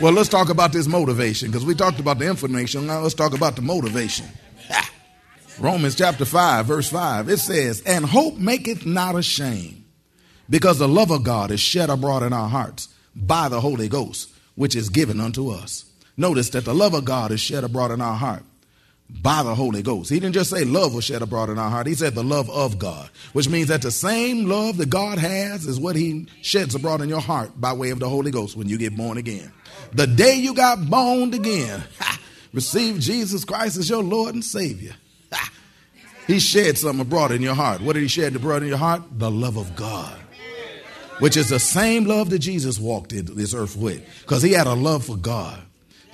Well, 0.00 0.12
let's 0.12 0.28
talk 0.28 0.50
about 0.50 0.72
this 0.72 0.86
motivation 0.86 1.50
because 1.50 1.64
we 1.64 1.74
talked 1.74 2.00
about 2.00 2.18
the 2.18 2.28
information. 2.28 2.86
Now, 2.86 3.00
let's 3.00 3.14
talk 3.14 3.34
about 3.34 3.56
the 3.56 3.62
motivation. 3.62 4.26
Romans 5.58 5.94
chapter 5.94 6.24
5, 6.24 6.66
verse 6.66 6.90
5, 6.90 7.28
it 7.28 7.38
says, 7.38 7.80
And 7.86 8.04
hope 8.04 8.36
maketh 8.36 8.84
not 8.86 9.14
ashamed, 9.14 9.84
because 10.50 10.78
the 10.78 10.88
love 10.88 11.12
of 11.12 11.22
God 11.22 11.52
is 11.52 11.60
shed 11.60 11.90
abroad 11.90 12.24
in 12.24 12.32
our 12.32 12.48
hearts 12.48 12.88
by 13.14 13.48
the 13.48 13.60
Holy 13.60 13.88
Ghost, 13.88 14.32
which 14.56 14.74
is 14.74 14.88
given 14.88 15.20
unto 15.20 15.50
us. 15.50 15.84
Notice 16.16 16.50
that 16.50 16.64
the 16.64 16.74
love 16.74 16.94
of 16.94 17.04
God 17.04 17.30
is 17.30 17.40
shed 17.40 17.62
abroad 17.62 17.92
in 17.92 18.00
our 18.00 18.16
heart 18.16 18.42
by 19.08 19.42
the 19.42 19.54
Holy 19.54 19.82
Ghost. 19.82 20.10
He 20.10 20.18
didn't 20.18 20.34
just 20.34 20.50
say 20.50 20.64
love 20.64 20.94
was 20.94 21.04
shed 21.04 21.22
abroad 21.22 21.50
in 21.50 21.58
our 21.58 21.70
heart. 21.70 21.86
He 21.86 21.94
said 21.94 22.14
the 22.14 22.24
love 22.24 22.50
of 22.50 22.78
God, 22.78 23.08
which 23.32 23.48
means 23.48 23.68
that 23.68 23.82
the 23.82 23.90
same 23.90 24.46
love 24.46 24.76
that 24.78 24.90
God 24.90 25.18
has 25.18 25.66
is 25.66 25.78
what 25.78 25.96
he 25.96 26.26
sheds 26.42 26.74
abroad 26.74 27.00
in 27.00 27.08
your 27.08 27.20
heart 27.20 27.60
by 27.60 27.72
way 27.72 27.90
of 27.90 28.00
the 28.00 28.08
Holy 28.08 28.30
Ghost 28.30 28.56
when 28.56 28.68
you 28.68 28.78
get 28.78 28.96
born 28.96 29.18
again. 29.18 29.52
The 29.92 30.06
day 30.06 30.36
you 30.36 30.54
got 30.54 30.88
born 30.88 31.32
again, 31.34 31.82
receive 32.52 32.98
Jesus 32.98 33.44
Christ 33.44 33.76
as 33.76 33.88
your 33.88 34.02
Lord 34.02 34.34
and 34.34 34.44
Savior. 34.44 34.94
he 36.26 36.38
shed 36.38 36.78
something 36.78 37.00
abroad 37.00 37.32
in 37.32 37.42
your 37.42 37.54
heart. 37.54 37.80
What 37.82 37.94
did 37.94 38.02
he 38.02 38.08
shed 38.08 38.34
abroad 38.34 38.62
in 38.62 38.68
your 38.68 38.78
heart? 38.78 39.02
The 39.18 39.30
love 39.30 39.56
of 39.56 39.76
God. 39.76 40.18
Which 41.20 41.36
is 41.36 41.48
the 41.48 41.60
same 41.60 42.06
love 42.06 42.30
that 42.30 42.40
Jesus 42.40 42.78
walked 42.78 43.12
into 43.12 43.34
this 43.34 43.54
earth 43.54 43.76
with. 43.76 44.04
Because 44.22 44.42
he 44.42 44.52
had 44.52 44.66
a 44.66 44.74
love 44.74 45.04
for 45.04 45.16
God. 45.16 45.62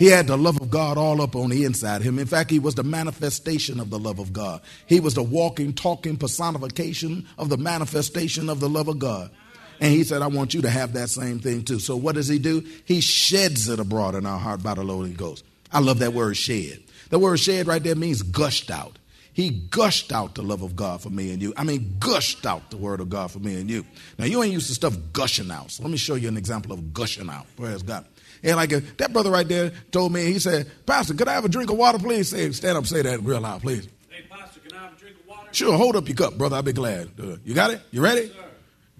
He 0.00 0.06
had 0.06 0.28
the 0.28 0.38
love 0.38 0.58
of 0.58 0.70
God 0.70 0.96
all 0.96 1.20
up 1.20 1.36
on 1.36 1.50
the 1.50 1.66
inside 1.66 1.96
of 1.96 2.02
him. 2.04 2.18
In 2.18 2.26
fact, 2.26 2.48
he 2.48 2.58
was 2.58 2.74
the 2.74 2.82
manifestation 2.82 3.78
of 3.78 3.90
the 3.90 3.98
love 3.98 4.18
of 4.18 4.32
God. 4.32 4.62
He 4.86 4.98
was 4.98 5.12
the 5.12 5.22
walking, 5.22 5.74
talking 5.74 6.16
personification 6.16 7.28
of 7.36 7.50
the 7.50 7.58
manifestation 7.58 8.48
of 8.48 8.60
the 8.60 8.68
love 8.70 8.88
of 8.88 8.98
God. 8.98 9.30
And 9.78 9.92
he 9.92 10.02
said, 10.04 10.22
I 10.22 10.28
want 10.28 10.54
you 10.54 10.62
to 10.62 10.70
have 10.70 10.94
that 10.94 11.10
same 11.10 11.38
thing 11.38 11.64
too. 11.64 11.80
So 11.80 11.96
what 11.96 12.14
does 12.14 12.28
he 12.28 12.38
do? 12.38 12.66
He 12.86 13.02
sheds 13.02 13.68
it 13.68 13.78
abroad 13.78 14.14
in 14.14 14.24
our 14.24 14.38
heart 14.38 14.62
by 14.62 14.72
the 14.72 14.82
Holy 14.82 15.12
Ghost. 15.12 15.44
I 15.70 15.80
love 15.80 15.98
that 15.98 16.14
word 16.14 16.34
shed. 16.38 16.82
The 17.10 17.18
word 17.18 17.38
shed 17.38 17.66
right 17.66 17.82
there 17.82 17.94
means 17.94 18.22
gushed 18.22 18.70
out. 18.70 18.98
He 19.34 19.50
gushed 19.50 20.12
out 20.12 20.34
the 20.34 20.42
love 20.42 20.62
of 20.62 20.76
God 20.76 21.02
for 21.02 21.10
me 21.10 21.30
and 21.30 21.42
you. 21.42 21.52
I 21.58 21.64
mean, 21.64 21.96
gushed 22.00 22.46
out 22.46 22.70
the 22.70 22.78
word 22.78 23.00
of 23.00 23.10
God 23.10 23.30
for 23.30 23.38
me 23.38 23.60
and 23.60 23.68
you. 23.68 23.84
Now, 24.18 24.24
you 24.24 24.42
ain't 24.42 24.52
used 24.54 24.68
to 24.68 24.74
stuff 24.74 24.96
gushing 25.12 25.50
out. 25.50 25.72
So 25.72 25.82
let 25.82 25.92
me 25.92 25.98
show 25.98 26.14
you 26.14 26.28
an 26.28 26.38
example 26.38 26.72
of 26.72 26.94
gushing 26.94 27.28
out. 27.28 27.44
Praise 27.56 27.82
God. 27.82 28.06
And 28.42 28.56
like 28.56 28.72
uh, 28.72 28.80
that 28.96 29.12
brother 29.12 29.30
right 29.30 29.46
there 29.46 29.72
told 29.90 30.12
me, 30.12 30.24
he 30.24 30.38
said, 30.38 30.70
Pastor, 30.86 31.14
could 31.14 31.28
I 31.28 31.34
have 31.34 31.44
a 31.44 31.48
drink 31.48 31.70
of 31.70 31.76
water, 31.76 31.98
please? 31.98 32.30
Say, 32.30 32.50
stand 32.52 32.78
up, 32.78 32.86
say 32.86 33.02
that 33.02 33.22
real 33.22 33.40
loud, 33.40 33.60
please. 33.62 33.88
Hey, 34.08 34.24
Pastor, 34.30 34.60
can 34.60 34.78
I 34.78 34.82
have 34.84 34.94
a 34.94 34.96
drink 34.96 35.16
of 35.20 35.28
water? 35.28 35.48
Sure, 35.52 35.76
hold 35.76 35.96
up 35.96 36.08
your 36.08 36.16
cup, 36.16 36.38
brother. 36.38 36.56
I'll 36.56 36.62
be 36.62 36.72
glad. 36.72 37.10
Uh, 37.20 37.36
you 37.44 37.54
got 37.54 37.70
it? 37.70 37.80
You 37.90 38.02
ready? 38.02 38.22
Yes, 38.22 38.36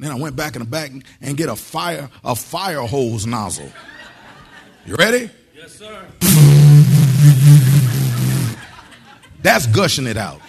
then 0.00 0.10
I 0.10 0.14
went 0.14 0.34
back 0.34 0.56
in 0.56 0.60
the 0.60 0.68
back 0.68 0.90
and 1.20 1.36
get 1.36 1.50
a 1.50 1.56
fire 1.56 2.08
a 2.24 2.34
fire 2.34 2.80
hose 2.80 3.26
nozzle. 3.26 3.70
You 4.86 4.96
ready? 4.96 5.30
Yes, 5.54 5.72
sir. 5.74 6.06
That's 9.42 9.66
gushing 9.66 10.06
it 10.06 10.16
out. 10.16 10.40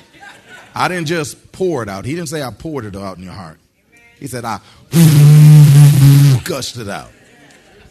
I 0.73 0.87
didn't 0.87 1.07
just 1.07 1.51
pour 1.51 1.83
it 1.83 1.89
out. 1.89 2.05
He 2.05 2.15
didn't 2.15 2.29
say 2.29 2.41
I 2.41 2.51
poured 2.51 2.85
it 2.85 2.95
out 2.95 3.17
in 3.17 3.23
your 3.23 3.33
heart. 3.33 3.59
He 4.19 4.27
said 4.27 4.45
I 4.45 4.61
gushed 6.45 6.77
it 6.77 6.87
out. 6.87 7.11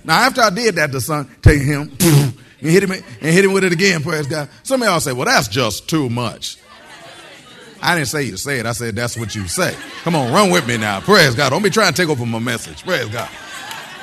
Now, 0.05 0.21
after 0.21 0.41
I 0.41 0.51
did 0.51 0.77
that 0.77 0.93
the 0.93 1.01
son, 1.01 1.29
to 1.43 1.51
him, 1.51 1.91
and 2.01 2.71
hit 2.71 2.83
him 2.83 2.91
and 2.93 3.03
hit 3.21 3.45
him 3.45 3.53
with 3.53 3.65
it 3.65 3.73
again. 3.73 4.03
Praise 4.03 4.27
God. 4.27 4.49
Some 4.63 4.83
of 4.83 4.89
y'all 4.89 5.01
say, 5.01 5.13
"Well, 5.13 5.27
that's 5.27 5.49
just 5.49 5.89
too 5.89 6.09
much." 6.09 6.59
I 7.83 7.95
didn't 7.95 8.09
say 8.09 8.25
you 8.25 8.37
say 8.37 8.59
it. 8.59 8.67
I 8.67 8.73
said 8.73 8.95
that's 8.95 9.17
what 9.17 9.35
you 9.35 9.49
say. 9.49 9.75
Come 10.03 10.15
on, 10.15 10.33
run 10.33 10.51
with 10.51 10.67
me 10.69 10.77
now. 10.77 11.01
Praise 11.01 11.35
God. 11.35 11.51
Don't 11.51 11.63
be 11.63 11.71
trying 11.71 11.93
to 11.93 12.03
take 12.03 12.11
over 12.11 12.27
my 12.27 12.39
message. 12.39 12.85
Praise 12.85 13.09
God. 13.09 13.29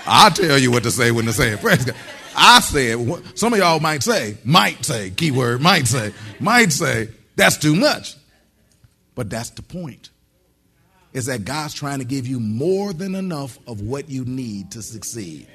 I'll 0.05 0.31
tell 0.31 0.57
you 0.57 0.71
what 0.71 0.83
to 0.83 0.91
say 0.91 1.11
when 1.11 1.25
to 1.25 1.33
say 1.33 1.49
it. 1.49 1.59
Praise 1.59 1.85
God. 1.85 1.95
I 2.35 2.59
said, 2.59 2.97
some 3.35 3.53
of 3.53 3.59
y'all 3.59 3.79
might 3.79 4.03
say, 4.03 4.37
might 4.45 4.85
say, 4.85 5.09
keyword, 5.09 5.59
might 5.59 5.87
say, 5.87 6.13
might 6.39 6.71
say, 6.71 7.09
that's 7.35 7.57
too 7.57 7.75
much. 7.75 8.15
But 9.15 9.29
that's 9.29 9.49
the 9.49 9.63
point. 9.63 10.11
Is 11.13 11.25
that 11.25 11.45
God's 11.45 11.73
trying 11.73 11.99
to 11.99 12.05
give 12.05 12.27
you 12.27 12.39
more 12.39 12.93
than 12.93 13.15
enough 13.15 13.57
of 13.67 13.81
what 13.81 14.09
you 14.09 14.23
need 14.23 14.71
to 14.71 14.83
succeed. 14.83 15.47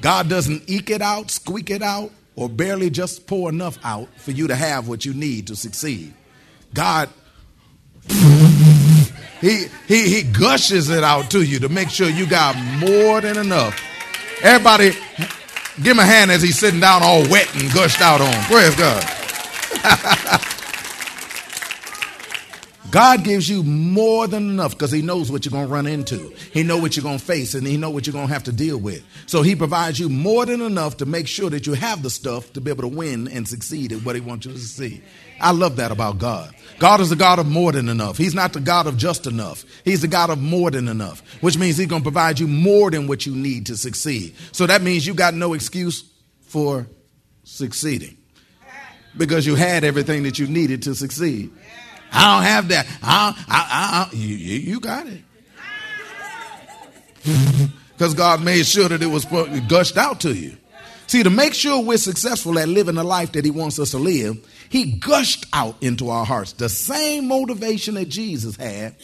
God 0.00 0.28
doesn't 0.28 0.68
eke 0.68 0.90
it 0.90 1.02
out, 1.02 1.30
squeak 1.30 1.70
it 1.70 1.82
out, 1.82 2.10
or 2.36 2.48
barely 2.48 2.90
just 2.90 3.26
pour 3.26 3.48
enough 3.48 3.78
out 3.84 4.08
for 4.16 4.32
you 4.32 4.48
to 4.48 4.54
have 4.54 4.88
what 4.88 5.04
you 5.04 5.14
need 5.14 5.46
to 5.48 5.56
succeed. 5.56 6.12
God, 6.72 7.08
he, 9.40 9.66
he, 9.86 10.08
he 10.08 10.22
gushes 10.22 10.90
it 10.90 11.04
out 11.04 11.30
to 11.30 11.42
you 11.42 11.60
to 11.60 11.68
make 11.68 11.90
sure 11.90 12.08
you 12.08 12.26
got 12.26 12.56
more 12.78 13.20
than 13.20 13.36
enough. 13.36 13.80
Everybody, 14.42 14.90
give 15.82 15.92
him 15.92 15.98
a 16.00 16.04
hand 16.04 16.30
as 16.30 16.42
he's 16.42 16.58
sitting 16.58 16.80
down 16.80 17.02
all 17.02 17.22
wet 17.28 17.54
and 17.54 17.72
gushed 17.72 18.00
out 18.00 18.20
on. 18.20 18.34
Praise 18.44 18.74
God. 18.74 20.40
God 22.94 23.24
gives 23.24 23.48
you 23.48 23.64
more 23.64 24.28
than 24.28 24.48
enough 24.50 24.70
because 24.70 24.92
he 24.92 25.02
knows 25.02 25.28
what 25.28 25.44
you're 25.44 25.50
going 25.50 25.66
to 25.66 25.72
run 25.72 25.88
into. 25.88 26.32
He 26.52 26.62
know 26.62 26.78
what 26.78 26.96
you're 26.96 27.02
going 27.02 27.18
to 27.18 27.24
face 27.24 27.54
and 27.54 27.66
he 27.66 27.76
know 27.76 27.90
what 27.90 28.06
you're 28.06 28.12
going 28.12 28.28
to 28.28 28.32
have 28.32 28.44
to 28.44 28.52
deal 28.52 28.78
with. 28.78 29.04
So 29.26 29.42
he 29.42 29.56
provides 29.56 29.98
you 29.98 30.08
more 30.08 30.46
than 30.46 30.60
enough 30.60 30.98
to 30.98 31.04
make 31.04 31.26
sure 31.26 31.50
that 31.50 31.66
you 31.66 31.72
have 31.72 32.04
the 32.04 32.10
stuff 32.10 32.52
to 32.52 32.60
be 32.60 32.70
able 32.70 32.82
to 32.82 32.96
win 32.96 33.26
and 33.26 33.48
succeed 33.48 33.90
at 33.90 34.04
what 34.04 34.14
he 34.14 34.20
wants 34.20 34.46
you 34.46 34.52
to 34.52 34.58
succeed. 34.60 35.02
I 35.40 35.50
love 35.50 35.74
that 35.74 35.90
about 35.90 36.18
God. 36.20 36.54
God 36.78 37.00
is 37.00 37.10
the 37.10 37.16
God 37.16 37.40
of 37.40 37.48
more 37.48 37.72
than 37.72 37.88
enough. 37.88 38.16
He's 38.16 38.32
not 38.32 38.52
the 38.52 38.60
God 38.60 38.86
of 38.86 38.96
just 38.96 39.26
enough. 39.26 39.64
He's 39.84 40.02
the 40.02 40.06
God 40.06 40.30
of 40.30 40.40
more 40.40 40.70
than 40.70 40.86
enough, 40.86 41.20
which 41.42 41.58
means 41.58 41.76
he's 41.76 41.88
going 41.88 42.02
to 42.02 42.08
provide 42.08 42.38
you 42.38 42.46
more 42.46 42.92
than 42.92 43.08
what 43.08 43.26
you 43.26 43.34
need 43.34 43.66
to 43.66 43.76
succeed. 43.76 44.36
So 44.52 44.68
that 44.68 44.82
means 44.82 45.04
you 45.04 45.14
got 45.14 45.34
no 45.34 45.54
excuse 45.54 46.08
for 46.42 46.86
succeeding 47.42 48.18
because 49.16 49.46
you 49.46 49.56
had 49.56 49.82
everything 49.82 50.22
that 50.22 50.38
you 50.38 50.46
needed 50.46 50.82
to 50.82 50.94
succeed. 50.94 51.50
I 52.14 52.34
don't 52.34 52.44
have 52.44 52.68
that. 52.68 52.86
I, 53.02 53.44
I, 53.48 54.08
I, 54.12 54.16
you, 54.16 54.36
you 54.36 54.80
got 54.80 55.06
it. 55.06 55.22
Because 57.96 58.14
God 58.14 58.42
made 58.42 58.66
sure 58.66 58.88
that 58.88 59.02
it 59.02 59.06
was 59.06 59.24
gushed 59.68 59.96
out 59.96 60.20
to 60.22 60.34
you. 60.34 60.56
See, 61.06 61.22
to 61.22 61.30
make 61.30 61.54
sure 61.54 61.80
we're 61.80 61.96
successful 61.98 62.58
at 62.58 62.68
living 62.68 62.96
the 62.96 63.04
life 63.04 63.32
that 63.32 63.44
He 63.44 63.50
wants 63.50 63.78
us 63.78 63.92
to 63.92 63.98
live, 63.98 64.36
He 64.68 64.92
gushed 64.92 65.46
out 65.52 65.76
into 65.80 66.10
our 66.10 66.24
hearts 66.24 66.52
the 66.54 66.68
same 66.68 67.28
motivation 67.28 67.94
that 67.94 68.08
Jesus 68.08 68.56
had, 68.56 68.96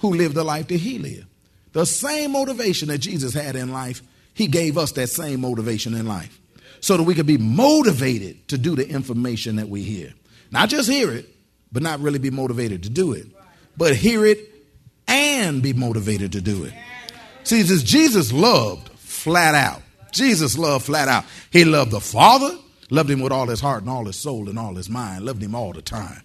who 0.00 0.14
lived 0.14 0.34
the 0.34 0.44
life 0.44 0.68
that 0.68 0.78
He 0.78 0.98
lived. 0.98 1.26
The 1.72 1.84
same 1.84 2.32
motivation 2.32 2.88
that 2.88 2.98
Jesus 2.98 3.34
had 3.34 3.54
in 3.54 3.70
life, 3.70 4.02
He 4.32 4.46
gave 4.46 4.78
us 4.78 4.92
that 4.92 5.08
same 5.08 5.40
motivation 5.42 5.94
in 5.94 6.06
life. 6.06 6.40
So 6.80 6.96
that 6.96 7.02
we 7.02 7.14
could 7.14 7.26
be 7.26 7.38
motivated 7.38 8.48
to 8.48 8.56
do 8.56 8.76
the 8.76 8.88
information 8.88 9.56
that 9.56 9.68
we 9.68 9.82
hear. 9.82 10.14
Not 10.50 10.70
just 10.70 10.88
hear 10.88 11.12
it, 11.12 11.28
but 11.72 11.82
not 11.82 12.00
really 12.00 12.18
be 12.18 12.30
motivated 12.30 12.82
to 12.84 12.90
do 12.90 13.12
it. 13.12 13.26
But 13.76 13.96
hear 13.96 14.24
it 14.24 14.38
and 15.06 15.62
be 15.62 15.72
motivated 15.72 16.32
to 16.32 16.40
do 16.40 16.64
it. 16.64 16.72
See, 17.44 17.62
Jesus 17.62 18.32
loved 18.32 18.88
flat 18.90 19.54
out. 19.54 19.82
Jesus 20.12 20.58
loved 20.58 20.86
flat 20.86 21.08
out. 21.08 21.24
He 21.50 21.64
loved 21.64 21.90
the 21.90 22.00
Father, 22.00 22.56
loved 22.90 23.10
him 23.10 23.20
with 23.20 23.32
all 23.32 23.46
his 23.46 23.60
heart 23.60 23.82
and 23.82 23.90
all 23.90 24.04
his 24.04 24.16
soul 24.16 24.48
and 24.48 24.58
all 24.58 24.74
his 24.74 24.90
mind, 24.90 25.24
loved 25.24 25.42
him 25.42 25.54
all 25.54 25.72
the 25.72 25.82
time. 25.82 26.22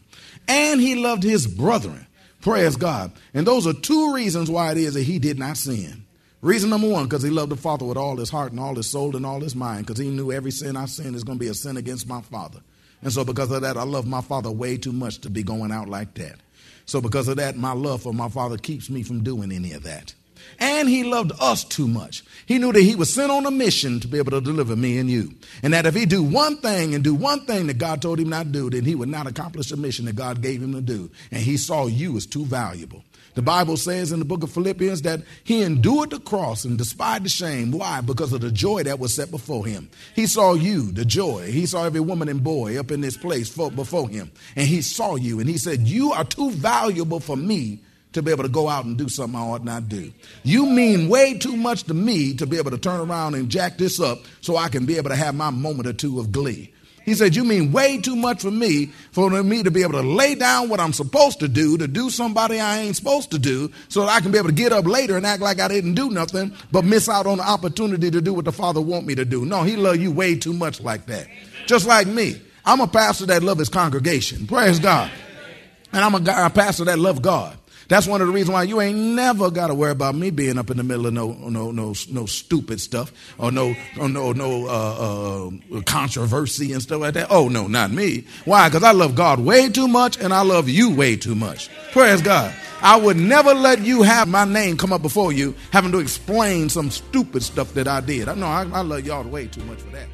And 0.47 0.82
he 0.82 0.95
loved 0.95 1.23
his 1.23 1.47
brethren. 1.47 2.08
Praise 2.41 2.75
God. 2.75 3.12
And 3.34 3.47
those 3.47 3.65
are 3.65 3.73
two 3.73 4.13
reasons 4.13 4.51
why 4.51 4.71
it 4.71 4.77
is 4.77 4.95
that 4.95 5.03
he 5.03 5.19
did 5.19 5.39
not 5.39 5.58
sin. 5.58 6.06
Reason 6.41 6.69
number 6.69 6.89
one, 6.89 7.06
because 7.06 7.23
he 7.23 7.29
loved 7.29 7.53
the 7.53 7.56
Father 7.56 7.86
with 7.86 7.95
all 7.95 8.17
his 8.17 8.29
heart 8.29 8.51
and 8.51 8.60
all 8.60 8.75
his 8.75 8.88
soul 8.88 9.15
and 9.15 9.25
all 9.25 9.39
his 9.39 9.56
mind, 9.56 9.86
because 9.86 9.97
he 9.97 10.10
knew 10.10 10.34
every 10.34 10.51
sin 10.51 10.75
I 10.75 10.86
sin 10.86 11.15
is 11.15 11.23
going 11.23 11.38
to 11.38 11.43
be 11.43 11.49
a 11.49 11.53
sin 11.53 11.77
against 11.77 12.06
my 12.06 12.21
Father. 12.21 12.60
And 13.03 13.11
so, 13.11 13.25
because 13.25 13.51
of 13.51 13.61
that, 13.61 13.77
I 13.77 13.83
love 13.83 14.07
my 14.07 14.21
father 14.21 14.51
way 14.51 14.77
too 14.77 14.93
much 14.93 15.19
to 15.19 15.29
be 15.29 15.43
going 15.43 15.71
out 15.71 15.89
like 15.89 16.13
that. 16.15 16.35
So, 16.85 17.01
because 17.01 17.27
of 17.27 17.37
that, 17.37 17.57
my 17.57 17.73
love 17.73 18.03
for 18.03 18.13
my 18.13 18.29
father 18.29 18.57
keeps 18.57 18.89
me 18.89 19.03
from 19.03 19.23
doing 19.23 19.51
any 19.51 19.73
of 19.73 19.83
that. 19.83 20.13
And 20.59 20.89
he 20.89 21.03
loved 21.03 21.31
us 21.39 21.63
too 21.63 21.87
much. 21.87 22.23
He 22.45 22.57
knew 22.57 22.71
that 22.71 22.81
he 22.81 22.95
was 22.95 23.13
sent 23.13 23.31
on 23.31 23.45
a 23.45 23.51
mission 23.51 23.99
to 24.01 24.07
be 24.07 24.17
able 24.17 24.31
to 24.31 24.41
deliver 24.41 24.75
me 24.75 24.97
and 24.97 25.09
you. 25.09 25.33
And 25.61 25.73
that 25.73 25.85
if 25.85 25.95
he 25.95 26.05
do 26.05 26.21
one 26.23 26.57
thing 26.57 26.93
and 26.93 27.03
do 27.03 27.15
one 27.15 27.45
thing 27.45 27.67
that 27.67 27.77
God 27.77 28.01
told 28.01 28.19
him 28.19 28.29
not 28.29 28.47
to 28.47 28.51
do, 28.51 28.69
then 28.69 28.85
he 28.85 28.95
would 28.95 29.09
not 29.09 29.27
accomplish 29.27 29.69
the 29.69 29.77
mission 29.77 30.05
that 30.05 30.15
God 30.15 30.41
gave 30.41 30.61
him 30.61 30.73
to 30.73 30.81
do. 30.81 31.09
And 31.31 31.41
he 31.41 31.57
saw 31.57 31.87
you 31.87 32.15
as 32.17 32.25
too 32.25 32.45
valuable. 32.45 33.03
The 33.36 33.41
Bible 33.41 33.78
says 33.78 34.12
in 34.12 34.19
the 34.19 34.26
book 34.26 34.43
of 34.43 34.52
Philippians 34.52 35.02
that 35.04 35.22
he 35.43 35.63
endured 35.63 36.12
the 36.12 36.19
cross 36.19 36.65
and 36.65 36.78
despised 36.78 37.26
the 37.26 37.30
shame. 37.30 37.72
Why? 37.72 38.02
Because 38.02 38.32
of 38.32 38.41
the 38.41 38.52
joy 38.52 38.84
that 38.84 39.00
was 39.00 39.15
set 39.15 39.32
before 39.32 39.65
him. 39.65 39.89
He 40.15 40.28
saw 40.28 40.54
you, 40.54 40.91
the 40.91 41.06
joy. 41.06 41.52
He 41.52 41.65
saw 41.65 41.86
every 41.86 42.00
woman 42.00 42.30
and 42.30 42.43
boy 42.43 42.80
up 42.80 42.91
in 42.91 43.02
this 43.02 43.17
place 43.17 43.50
before 43.56 44.10
him. 44.10 44.32
And 44.56 44.67
he 44.67 44.82
saw 44.82 45.15
you 45.15 45.39
and 45.39 45.50
he 45.50 45.58
said, 45.58 45.88
You 45.88 46.12
are 46.13 46.24
too 46.24 46.52
valuable 46.52 47.19
for 47.19 47.36
me 47.36 47.80
to 48.13 48.22
be 48.22 48.32
able 48.32 48.43
to 48.43 48.50
go 48.50 48.69
out 48.69 48.86
and 48.86 48.98
do 48.98 49.10
something 49.10 49.39
I 49.39 49.43
ought 49.43 49.63
not 49.63 49.89
do. 49.89 50.13
You 50.43 50.67
mean 50.67 51.10
way 51.10 51.38
too 51.38 51.58
much 51.58 51.84
to 51.86 51.96
me 51.96 52.36
to 52.36 52.46
be 52.46 52.58
able 52.58 52.72
to 52.72 52.78
turn 52.78 53.00
around 53.00 53.34
and 53.34 53.50
jack 53.50 53.78
this 53.78 54.00
up 54.00 54.19
so 54.41 54.56
I 54.56 54.69
can 54.69 54.86
be 54.86 54.98
able 54.98 55.10
to 55.10 55.15
have 55.15 55.34
my 55.34 55.50
moment 55.50 55.88
or 55.88 55.93
two 55.93 56.19
of 56.19 56.32
glee. 56.32 56.72
He 57.05 57.13
said, 57.15 57.35
You 57.35 57.43
mean 57.43 57.71
way 57.71 57.97
too 57.97 58.15
much 58.15 58.41
for 58.41 58.51
me, 58.51 58.87
for 59.11 59.29
me 59.43 59.63
to 59.63 59.71
be 59.71 59.83
able 59.83 59.93
to 59.93 60.01
lay 60.01 60.35
down 60.35 60.69
what 60.69 60.79
I'm 60.79 60.93
supposed 60.93 61.39
to 61.41 61.47
do, 61.47 61.77
to 61.77 61.87
do 61.87 62.09
somebody 62.09 62.59
I 62.59 62.79
ain't 62.79 62.95
supposed 62.95 63.31
to 63.31 63.39
do, 63.39 63.71
so 63.89 64.01
that 64.01 64.09
I 64.09 64.19
can 64.21 64.31
be 64.31 64.37
able 64.37 64.49
to 64.49 64.55
get 64.55 64.71
up 64.71 64.85
later 64.85 65.17
and 65.17 65.25
act 65.25 65.41
like 65.41 65.59
I 65.59 65.67
didn't 65.67 65.95
do 65.95 66.09
nothing, 66.09 66.55
but 66.71 66.85
miss 66.85 67.09
out 67.09 67.27
on 67.27 67.37
the 67.37 67.47
opportunity 67.47 68.09
to 68.11 68.21
do 68.21 68.33
what 68.33 68.45
the 68.45 68.51
Father 68.51 68.81
want 68.81 69.05
me 69.05 69.15
to 69.15 69.25
do. 69.25 69.45
No, 69.45 69.63
He 69.63 69.75
love 69.75 69.97
you 69.97 70.11
way 70.11 70.35
too 70.35 70.53
much 70.53 70.81
like 70.81 71.05
that. 71.07 71.27
Just 71.67 71.85
like 71.85 72.07
me. 72.07 72.41
I'm 72.65 72.79
a 72.79 72.87
pastor 72.87 73.25
that 73.27 73.43
love 73.43 73.57
his 73.57 73.69
congregation. 73.69 74.47
Praise 74.47 74.79
God. 74.79 75.11
And 75.91 76.03
I'm 76.03 76.15
a, 76.15 76.19
guy, 76.19 76.45
a 76.45 76.49
pastor 76.49 76.85
that 76.85 76.97
love 76.97 77.21
God. 77.21 77.57
That's 77.88 78.08
one 78.08 78.22
of 78.22 78.28
the 78.28 78.34
reasons 78.34 78.54
why 78.54 78.63
you 78.63 78.82
ain't 78.82 78.98
never 78.98 79.52
got 79.52 79.67
to 79.67 79.76
worry 79.76 79.91
about 79.91 80.15
me 80.15 80.30
being 80.30 80.58
up 80.58 80.69
in 80.69 80.78
the 80.78 80.84
middle 80.84 81.06
of 81.06 81.13
no 81.13 81.34
no 81.34 81.72
no 81.72 81.93
no 82.10 82.26
stupid 82.26 82.80
stuff 82.80 83.12
or 83.38 83.52
no 83.52 83.76
or 84.00 84.10
no 84.10 84.32
no 84.32 84.67
uh, 84.67 85.50
uh, 85.78 85.82
controversy 85.82 86.74
and 86.74 86.82
stuff 86.82 87.02
like 87.02 87.13
that. 87.15 87.28
Oh 87.30 87.50
no, 87.50 87.67
not 87.67 87.91
me. 87.91 88.26
Why? 88.46 88.69
Because 88.69 88.84
I 88.84 88.91
love 88.91 89.15
God 89.15 89.39
way 89.39 89.69
too 89.69 89.88
much 89.88 90.19
and 90.19 90.34
I 90.34 90.41
love 90.41 90.69
you 90.69 90.96
way 90.96 91.15
too 91.15 91.36
much. 91.36 91.69
Praise 91.91 92.22
God. 92.22 92.54
I 92.82 92.98
would 92.98 93.15
never 93.15 93.54
let 93.54 93.80
you 93.80 94.02
have 94.04 94.28
my 94.28 94.43
name 94.43 94.76
come 94.76 94.91
up 94.91 95.02
before 95.02 95.32
you, 95.32 95.56
having 95.72 95.93
to 95.93 96.00
explain 96.00 96.67
some 96.67 96.91
stupid 96.91 97.41
stuff 97.41 97.74
that 97.76 97.88
I 97.88 98.02
did. 98.02 98.28
I 98.28 98.36
know 98.36 98.48
I, 98.48 98.63
I 98.74 98.82
love 98.82 99.06
y'all 99.06 99.24
way 99.24 99.48
too 99.48 99.63
much 99.63 99.80
for 99.80 99.89
that. 99.91 100.08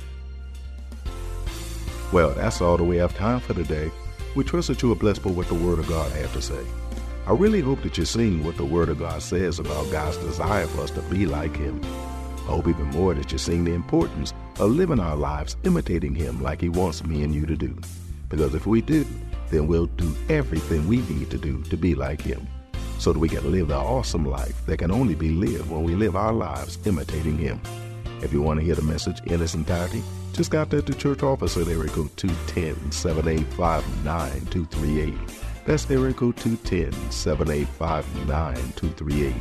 Well, 2.14 2.30
that's 2.32 2.62
all 2.62 2.78
that 2.78 2.84
we 2.84 2.98
have 2.98 3.16
time 3.16 3.40
for 3.40 3.56
today. 3.56 3.90
We 4.36 4.44
trust 4.44 4.68
that 4.68 4.84
you 4.84 4.92
are 4.92 4.96
blessed 4.96 5.24
by 5.24 5.32
what 5.32 5.48
the 5.48 5.56
Word 5.56 5.80
of 5.80 5.88
God 5.88 6.12
has 6.12 6.32
to 6.34 6.42
say. 6.44 6.64
I 7.30 7.34
really 7.34 7.62
hope 7.62 7.84
that 7.84 7.96
you're 7.96 8.08
seeing 8.08 8.44
what 8.44 8.58
the 8.58 8.66
Word 8.66 8.90
of 8.90 8.98
God 8.98 9.22
says 9.22 9.60
about 9.60 9.92
God's 9.92 10.18
desire 10.18 10.66
for 10.66 10.82
us 10.82 10.90
to 10.90 11.02
be 11.04 11.28
like 11.28 11.56
Him. 11.56 11.80
I 11.84 12.54
hope 12.54 12.68
even 12.68 12.88
more 12.88 13.14
that 13.14 13.32
you're 13.32 13.38
seeing 13.38 13.66
the 13.66 13.74
importance 13.74 14.34
of 14.60 14.72
living 14.72 15.00
our 15.00 15.16
lives 15.16 15.56
imitating 15.64 16.16
Him 16.16 16.42
like 16.42 16.60
He 16.60 16.70
wants 16.70 17.06
me 17.06 17.22
and 17.22 17.32
you 17.32 17.46
to 17.46 17.56
do. 17.56 17.78
Because 18.30 18.56
if 18.56 18.66
we 18.66 18.82
do, 18.82 19.06
then 19.52 19.68
we'll 19.68 19.86
do 19.86 20.12
everything 20.28 20.88
we 20.88 21.02
need 21.02 21.30
to 21.30 21.38
do 21.38 21.62
to 21.66 21.78
be 21.78 21.94
like 21.94 22.20
Him, 22.20 22.48
so 22.98 23.14
that 23.14 23.20
we 23.20 23.30
can 23.30 23.52
live 23.52 23.68
the 23.68 23.78
awesome 23.78 24.26
life 24.26 24.66
that 24.66 24.80
can 24.80 24.90
only 24.90 25.14
be 25.14 25.30
lived 25.30 25.70
when 25.70 25.84
we 25.84 25.94
live 25.94 26.16
our 26.16 26.34
lives 26.34 26.80
imitating 26.88 27.38
Him. 27.38 27.62
If 28.24 28.34
you 28.34 28.42
want 28.42 28.60
to 28.60 28.66
hear 28.66 28.74
the 28.74 28.82
message 28.82 29.22
in 29.28 29.40
its 29.40 29.54
entirety, 29.54 30.02
just 30.34 30.50
contact 30.50 30.88
the 30.88 30.96
church 30.96 31.22
office 31.22 31.58
at 31.58 31.68
area 31.68 31.90
code 31.90 32.18
210 32.18 32.92
785 32.92 34.04
9238. 34.04 35.49
That's 35.70 35.88
area 35.92 36.16
code 36.16 36.36
210 36.38 37.12
785 37.12 38.28
9238. 38.28 39.36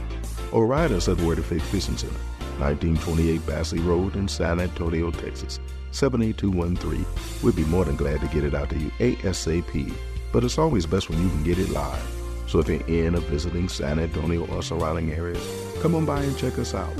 Or 0.52 0.66
write 0.66 0.90
us 0.90 1.08
at 1.08 1.18
Word 1.22 1.38
of 1.38 1.46
Faith 1.46 1.66
Christian 1.70 1.96
Center, 1.96 2.12
1928 2.58 3.46
Basse 3.46 3.72
Road 3.78 4.14
in 4.14 4.28
San 4.28 4.60
Antonio, 4.60 5.10
Texas, 5.10 5.58
78213. 5.92 7.06
We'd 7.42 7.56
be 7.56 7.64
more 7.64 7.86
than 7.86 7.96
glad 7.96 8.20
to 8.20 8.26
get 8.26 8.44
it 8.44 8.54
out 8.54 8.68
to 8.68 8.78
you 8.78 8.90
ASAP, 8.98 9.90
but 10.30 10.44
it's 10.44 10.58
always 10.58 10.84
best 10.84 11.08
when 11.08 11.22
you 11.22 11.30
can 11.30 11.44
get 11.44 11.58
it 11.58 11.70
live. 11.70 12.06
So 12.46 12.58
if 12.58 12.68
you're 12.68 12.86
in 12.88 13.14
or 13.14 13.20
visiting 13.20 13.70
San 13.70 13.98
Antonio 13.98 14.46
or 14.48 14.62
surrounding 14.62 15.12
areas, 15.12 15.42
come 15.80 15.94
on 15.94 16.04
by 16.04 16.20
and 16.20 16.36
check 16.36 16.58
us 16.58 16.74
out. 16.74 16.94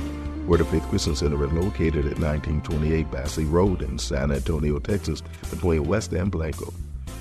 Word 0.46 0.62
of 0.62 0.70
Faith 0.70 0.88
Christian 0.88 1.14
Center 1.14 1.44
is 1.44 1.52
located 1.52 2.06
at 2.06 2.18
1928 2.18 3.10
Basse 3.10 3.40
Road 3.40 3.82
in 3.82 3.98
San 3.98 4.32
Antonio, 4.32 4.78
Texas, 4.78 5.22
between 5.50 5.84
West 5.84 6.14
and 6.14 6.30
Blanco. 6.30 6.72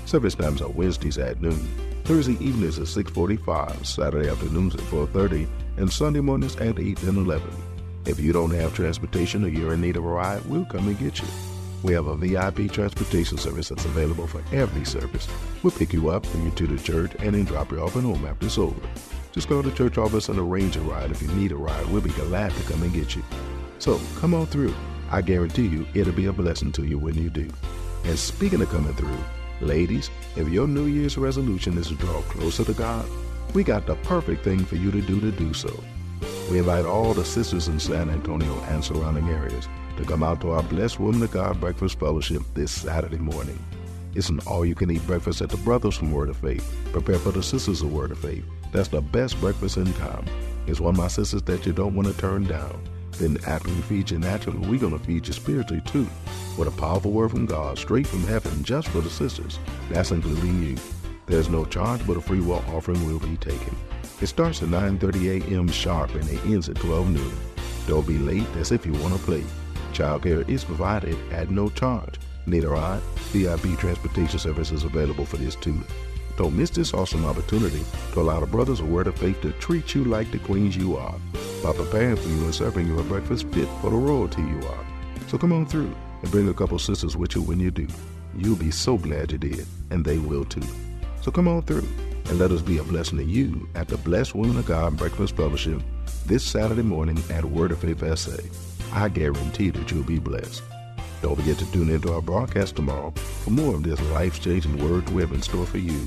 Service 0.06 0.34
times 0.34 0.62
are 0.62 0.70
Wednesdays 0.70 1.18
at 1.18 1.42
noon, 1.42 1.68
Thursday 2.08 2.42
evenings 2.42 2.78
at 2.78 2.86
6.45, 2.86 3.84
Saturday 3.84 4.30
afternoons 4.30 4.74
at 4.74 4.80
4.30, 4.80 5.46
and 5.76 5.92
Sunday 5.92 6.20
mornings 6.20 6.56
at 6.56 6.78
8 6.78 7.02
and 7.02 7.18
11. 7.18 7.46
If 8.06 8.18
you 8.18 8.32
don't 8.32 8.54
have 8.54 8.74
transportation 8.74 9.44
or 9.44 9.48
you're 9.48 9.74
in 9.74 9.82
need 9.82 9.98
of 9.98 10.06
a 10.06 10.08
ride, 10.08 10.42
we'll 10.46 10.64
come 10.64 10.88
and 10.88 10.98
get 10.98 11.20
you. 11.20 11.28
We 11.82 11.92
have 11.92 12.06
a 12.06 12.16
VIP 12.16 12.72
transportation 12.72 13.36
service 13.36 13.68
that's 13.68 13.84
available 13.84 14.26
for 14.26 14.42
every 14.54 14.86
service. 14.86 15.28
We'll 15.62 15.70
pick 15.70 15.92
you 15.92 16.08
up, 16.08 16.22
bring 16.22 16.46
you 16.46 16.50
to 16.52 16.66
the 16.66 16.82
church, 16.82 17.12
and 17.18 17.34
then 17.34 17.44
drop 17.44 17.72
you 17.72 17.80
off 17.80 17.94
at 17.94 18.04
home 18.04 18.24
after 18.24 18.46
it's 18.46 18.56
over. 18.56 18.80
Just 19.32 19.50
go 19.50 19.60
to 19.60 19.68
the 19.68 19.76
church 19.76 19.98
office 19.98 20.30
and 20.30 20.38
arrange 20.38 20.78
a 20.78 20.80
ride. 20.80 21.10
If 21.10 21.20
you 21.20 21.28
need 21.28 21.52
a 21.52 21.56
ride, 21.56 21.88
we'll 21.88 22.00
be 22.00 22.08
glad 22.08 22.52
to 22.52 22.72
come 22.72 22.82
and 22.82 22.94
get 22.94 23.16
you. 23.16 23.22
So 23.80 24.00
come 24.16 24.32
on 24.32 24.46
through. 24.46 24.74
I 25.10 25.20
guarantee 25.20 25.66
you 25.66 25.86
it'll 25.92 26.14
be 26.14 26.24
a 26.24 26.32
blessing 26.32 26.72
to 26.72 26.86
you 26.86 26.98
when 26.98 27.16
you 27.16 27.28
do. 27.28 27.50
And 28.04 28.18
speaking 28.18 28.62
of 28.62 28.70
coming 28.70 28.94
through, 28.94 29.18
ladies, 29.60 30.10
if 30.36 30.48
your 30.48 30.66
New 30.66 30.86
Year's 30.86 31.18
resolution 31.18 31.76
is 31.78 31.88
to 31.88 31.94
draw 31.94 32.20
closer 32.22 32.64
to 32.64 32.74
God, 32.74 33.06
we 33.54 33.64
got 33.64 33.86
the 33.86 33.96
perfect 33.96 34.44
thing 34.44 34.64
for 34.64 34.76
you 34.76 34.90
to 34.90 35.00
do 35.00 35.20
to 35.20 35.30
do 35.30 35.52
so. 35.54 35.82
We 36.50 36.58
invite 36.58 36.84
all 36.84 37.14
the 37.14 37.24
sisters 37.24 37.68
in 37.68 37.78
San 37.78 38.10
Antonio 38.10 38.58
and 38.64 38.82
surrounding 38.84 39.28
areas 39.28 39.68
to 39.96 40.04
come 40.04 40.22
out 40.22 40.40
to 40.40 40.50
our 40.52 40.62
Blessed 40.62 41.00
Woman 41.00 41.22
of 41.22 41.30
God 41.30 41.60
Breakfast 41.60 41.98
Fellowship 41.98 42.42
this 42.54 42.72
Saturday 42.72 43.18
morning. 43.18 43.58
It's 44.14 44.28
an 44.30 44.40
all 44.46 44.64
you 44.64 44.74
can 44.74 44.90
eat 44.90 45.06
breakfast 45.06 45.42
at 45.42 45.50
the 45.50 45.56
Brothers 45.58 45.96
from 45.96 46.12
Word 46.12 46.28
of 46.28 46.36
Faith, 46.36 46.74
Prepare 46.92 47.18
for 47.18 47.32
the 47.32 47.42
Sisters 47.42 47.82
of 47.82 47.92
Word 47.92 48.10
of 48.10 48.18
Faith. 48.18 48.44
That's 48.72 48.88
the 48.88 49.00
best 49.00 49.38
breakfast 49.40 49.76
in 49.76 49.92
town. 49.94 50.26
It's 50.66 50.80
one 50.80 50.94
of 50.94 50.98
my 50.98 51.08
sisters 51.08 51.42
that 51.42 51.66
you 51.66 51.72
don't 51.72 51.94
want 51.94 52.08
to 52.08 52.16
turn 52.16 52.44
down. 52.44 52.80
Then 53.18 53.38
after 53.46 53.68
we 53.68 53.80
feed 53.82 54.10
you 54.10 54.18
naturally, 54.18 54.58
we're 54.58 54.78
going 54.78 54.96
to 54.96 55.04
feed 55.04 55.26
you 55.26 55.32
spiritually 55.32 55.82
too. 55.84 56.06
With 56.56 56.68
a 56.68 56.80
powerful 56.80 57.10
word 57.10 57.30
from 57.32 57.46
God, 57.46 57.78
straight 57.78 58.06
from 58.06 58.22
heaven, 58.22 58.62
just 58.62 58.88
for 58.88 59.00
the 59.00 59.10
sisters. 59.10 59.58
That's 59.90 60.12
including 60.12 60.62
you. 60.62 60.76
There's 61.26 61.48
no 61.48 61.64
charge, 61.64 62.06
but 62.06 62.16
a 62.16 62.20
free 62.20 62.40
will 62.40 62.64
offering 62.68 63.04
will 63.06 63.18
be 63.18 63.36
taken. 63.36 63.76
It 64.20 64.26
starts 64.28 64.62
at 64.62 64.68
9.30 64.68 65.50
a.m. 65.50 65.68
sharp 65.68 66.14
and 66.14 66.28
it 66.28 66.44
ends 66.46 66.68
at 66.68 66.76
12 66.76 67.10
noon. 67.10 67.32
Don't 67.86 68.06
be 68.06 68.18
late, 68.18 68.46
as 68.56 68.72
if 68.72 68.86
you 68.86 68.92
want 68.94 69.14
to 69.14 69.20
play. 69.20 69.44
Childcare 69.92 70.48
is 70.48 70.64
provided 70.64 71.16
at 71.32 71.50
no 71.50 71.68
charge. 71.68 72.18
A 72.50 72.60
ride? 72.60 73.02
VIP 73.32 73.78
transportation 73.78 74.38
service 74.38 74.70
is 74.70 74.84
available 74.84 75.26
for 75.26 75.36
this 75.36 75.54
too. 75.54 75.78
Don't 76.38 76.56
miss 76.56 76.70
this 76.70 76.94
awesome 76.94 77.24
opportunity 77.24 77.84
to 78.12 78.20
allow 78.20 78.38
the 78.38 78.46
Brothers 78.46 78.78
of 78.78 78.88
Word 78.88 79.08
of 79.08 79.18
Faith 79.18 79.40
to 79.42 79.50
treat 79.54 79.92
you 79.92 80.04
like 80.04 80.30
the 80.30 80.38
queens 80.38 80.76
you 80.76 80.96
are 80.96 81.16
by 81.64 81.72
preparing 81.72 82.14
for 82.14 82.28
you 82.28 82.44
and 82.44 82.54
serving 82.54 82.86
you 82.86 82.96
a 82.96 83.02
breakfast 83.02 83.48
fit 83.48 83.68
for 83.80 83.90
the 83.90 83.96
royalty 83.96 84.42
you 84.42 84.60
are. 84.68 84.86
So 85.26 85.36
come 85.36 85.52
on 85.52 85.66
through 85.66 85.92
and 86.22 86.30
bring 86.30 86.48
a 86.48 86.54
couple 86.54 86.78
sisters 86.78 87.16
with 87.16 87.34
you 87.34 87.42
when 87.42 87.58
you 87.58 87.72
do. 87.72 87.88
You'll 88.36 88.54
be 88.54 88.70
so 88.70 88.96
glad 88.96 89.32
you 89.32 89.38
did, 89.38 89.66
and 89.90 90.04
they 90.04 90.18
will 90.18 90.44
too. 90.44 90.62
So 91.22 91.32
come 91.32 91.48
on 91.48 91.62
through 91.62 91.88
and 92.28 92.38
let 92.38 92.52
us 92.52 92.62
be 92.62 92.78
a 92.78 92.84
blessing 92.84 93.18
to 93.18 93.24
you 93.24 93.68
at 93.74 93.88
the 93.88 93.96
Blessed 93.96 94.36
Women 94.36 94.58
of 94.58 94.66
God 94.66 94.96
Breakfast 94.96 95.34
Fellowship 95.34 95.82
this 96.24 96.44
Saturday 96.44 96.82
morning 96.82 97.20
at 97.30 97.44
Word 97.44 97.72
of 97.72 97.80
Faith 97.80 98.16
SA. 98.16 98.40
I 98.92 99.08
guarantee 99.08 99.70
that 99.70 99.90
you'll 99.90 100.04
be 100.04 100.20
blessed. 100.20 100.62
Don't 101.20 101.34
forget 101.34 101.58
to 101.58 101.72
tune 101.72 101.90
into 101.90 102.14
our 102.14 102.22
broadcast 102.22 102.76
tomorrow 102.76 103.10
for 103.10 103.50
more 103.50 103.74
of 103.74 103.82
this 103.82 104.00
life-changing 104.12 104.78
word 104.78 105.08
we 105.10 105.22
have 105.22 105.32
in 105.32 105.42
store 105.42 105.66
for 105.66 105.78
you. 105.78 106.06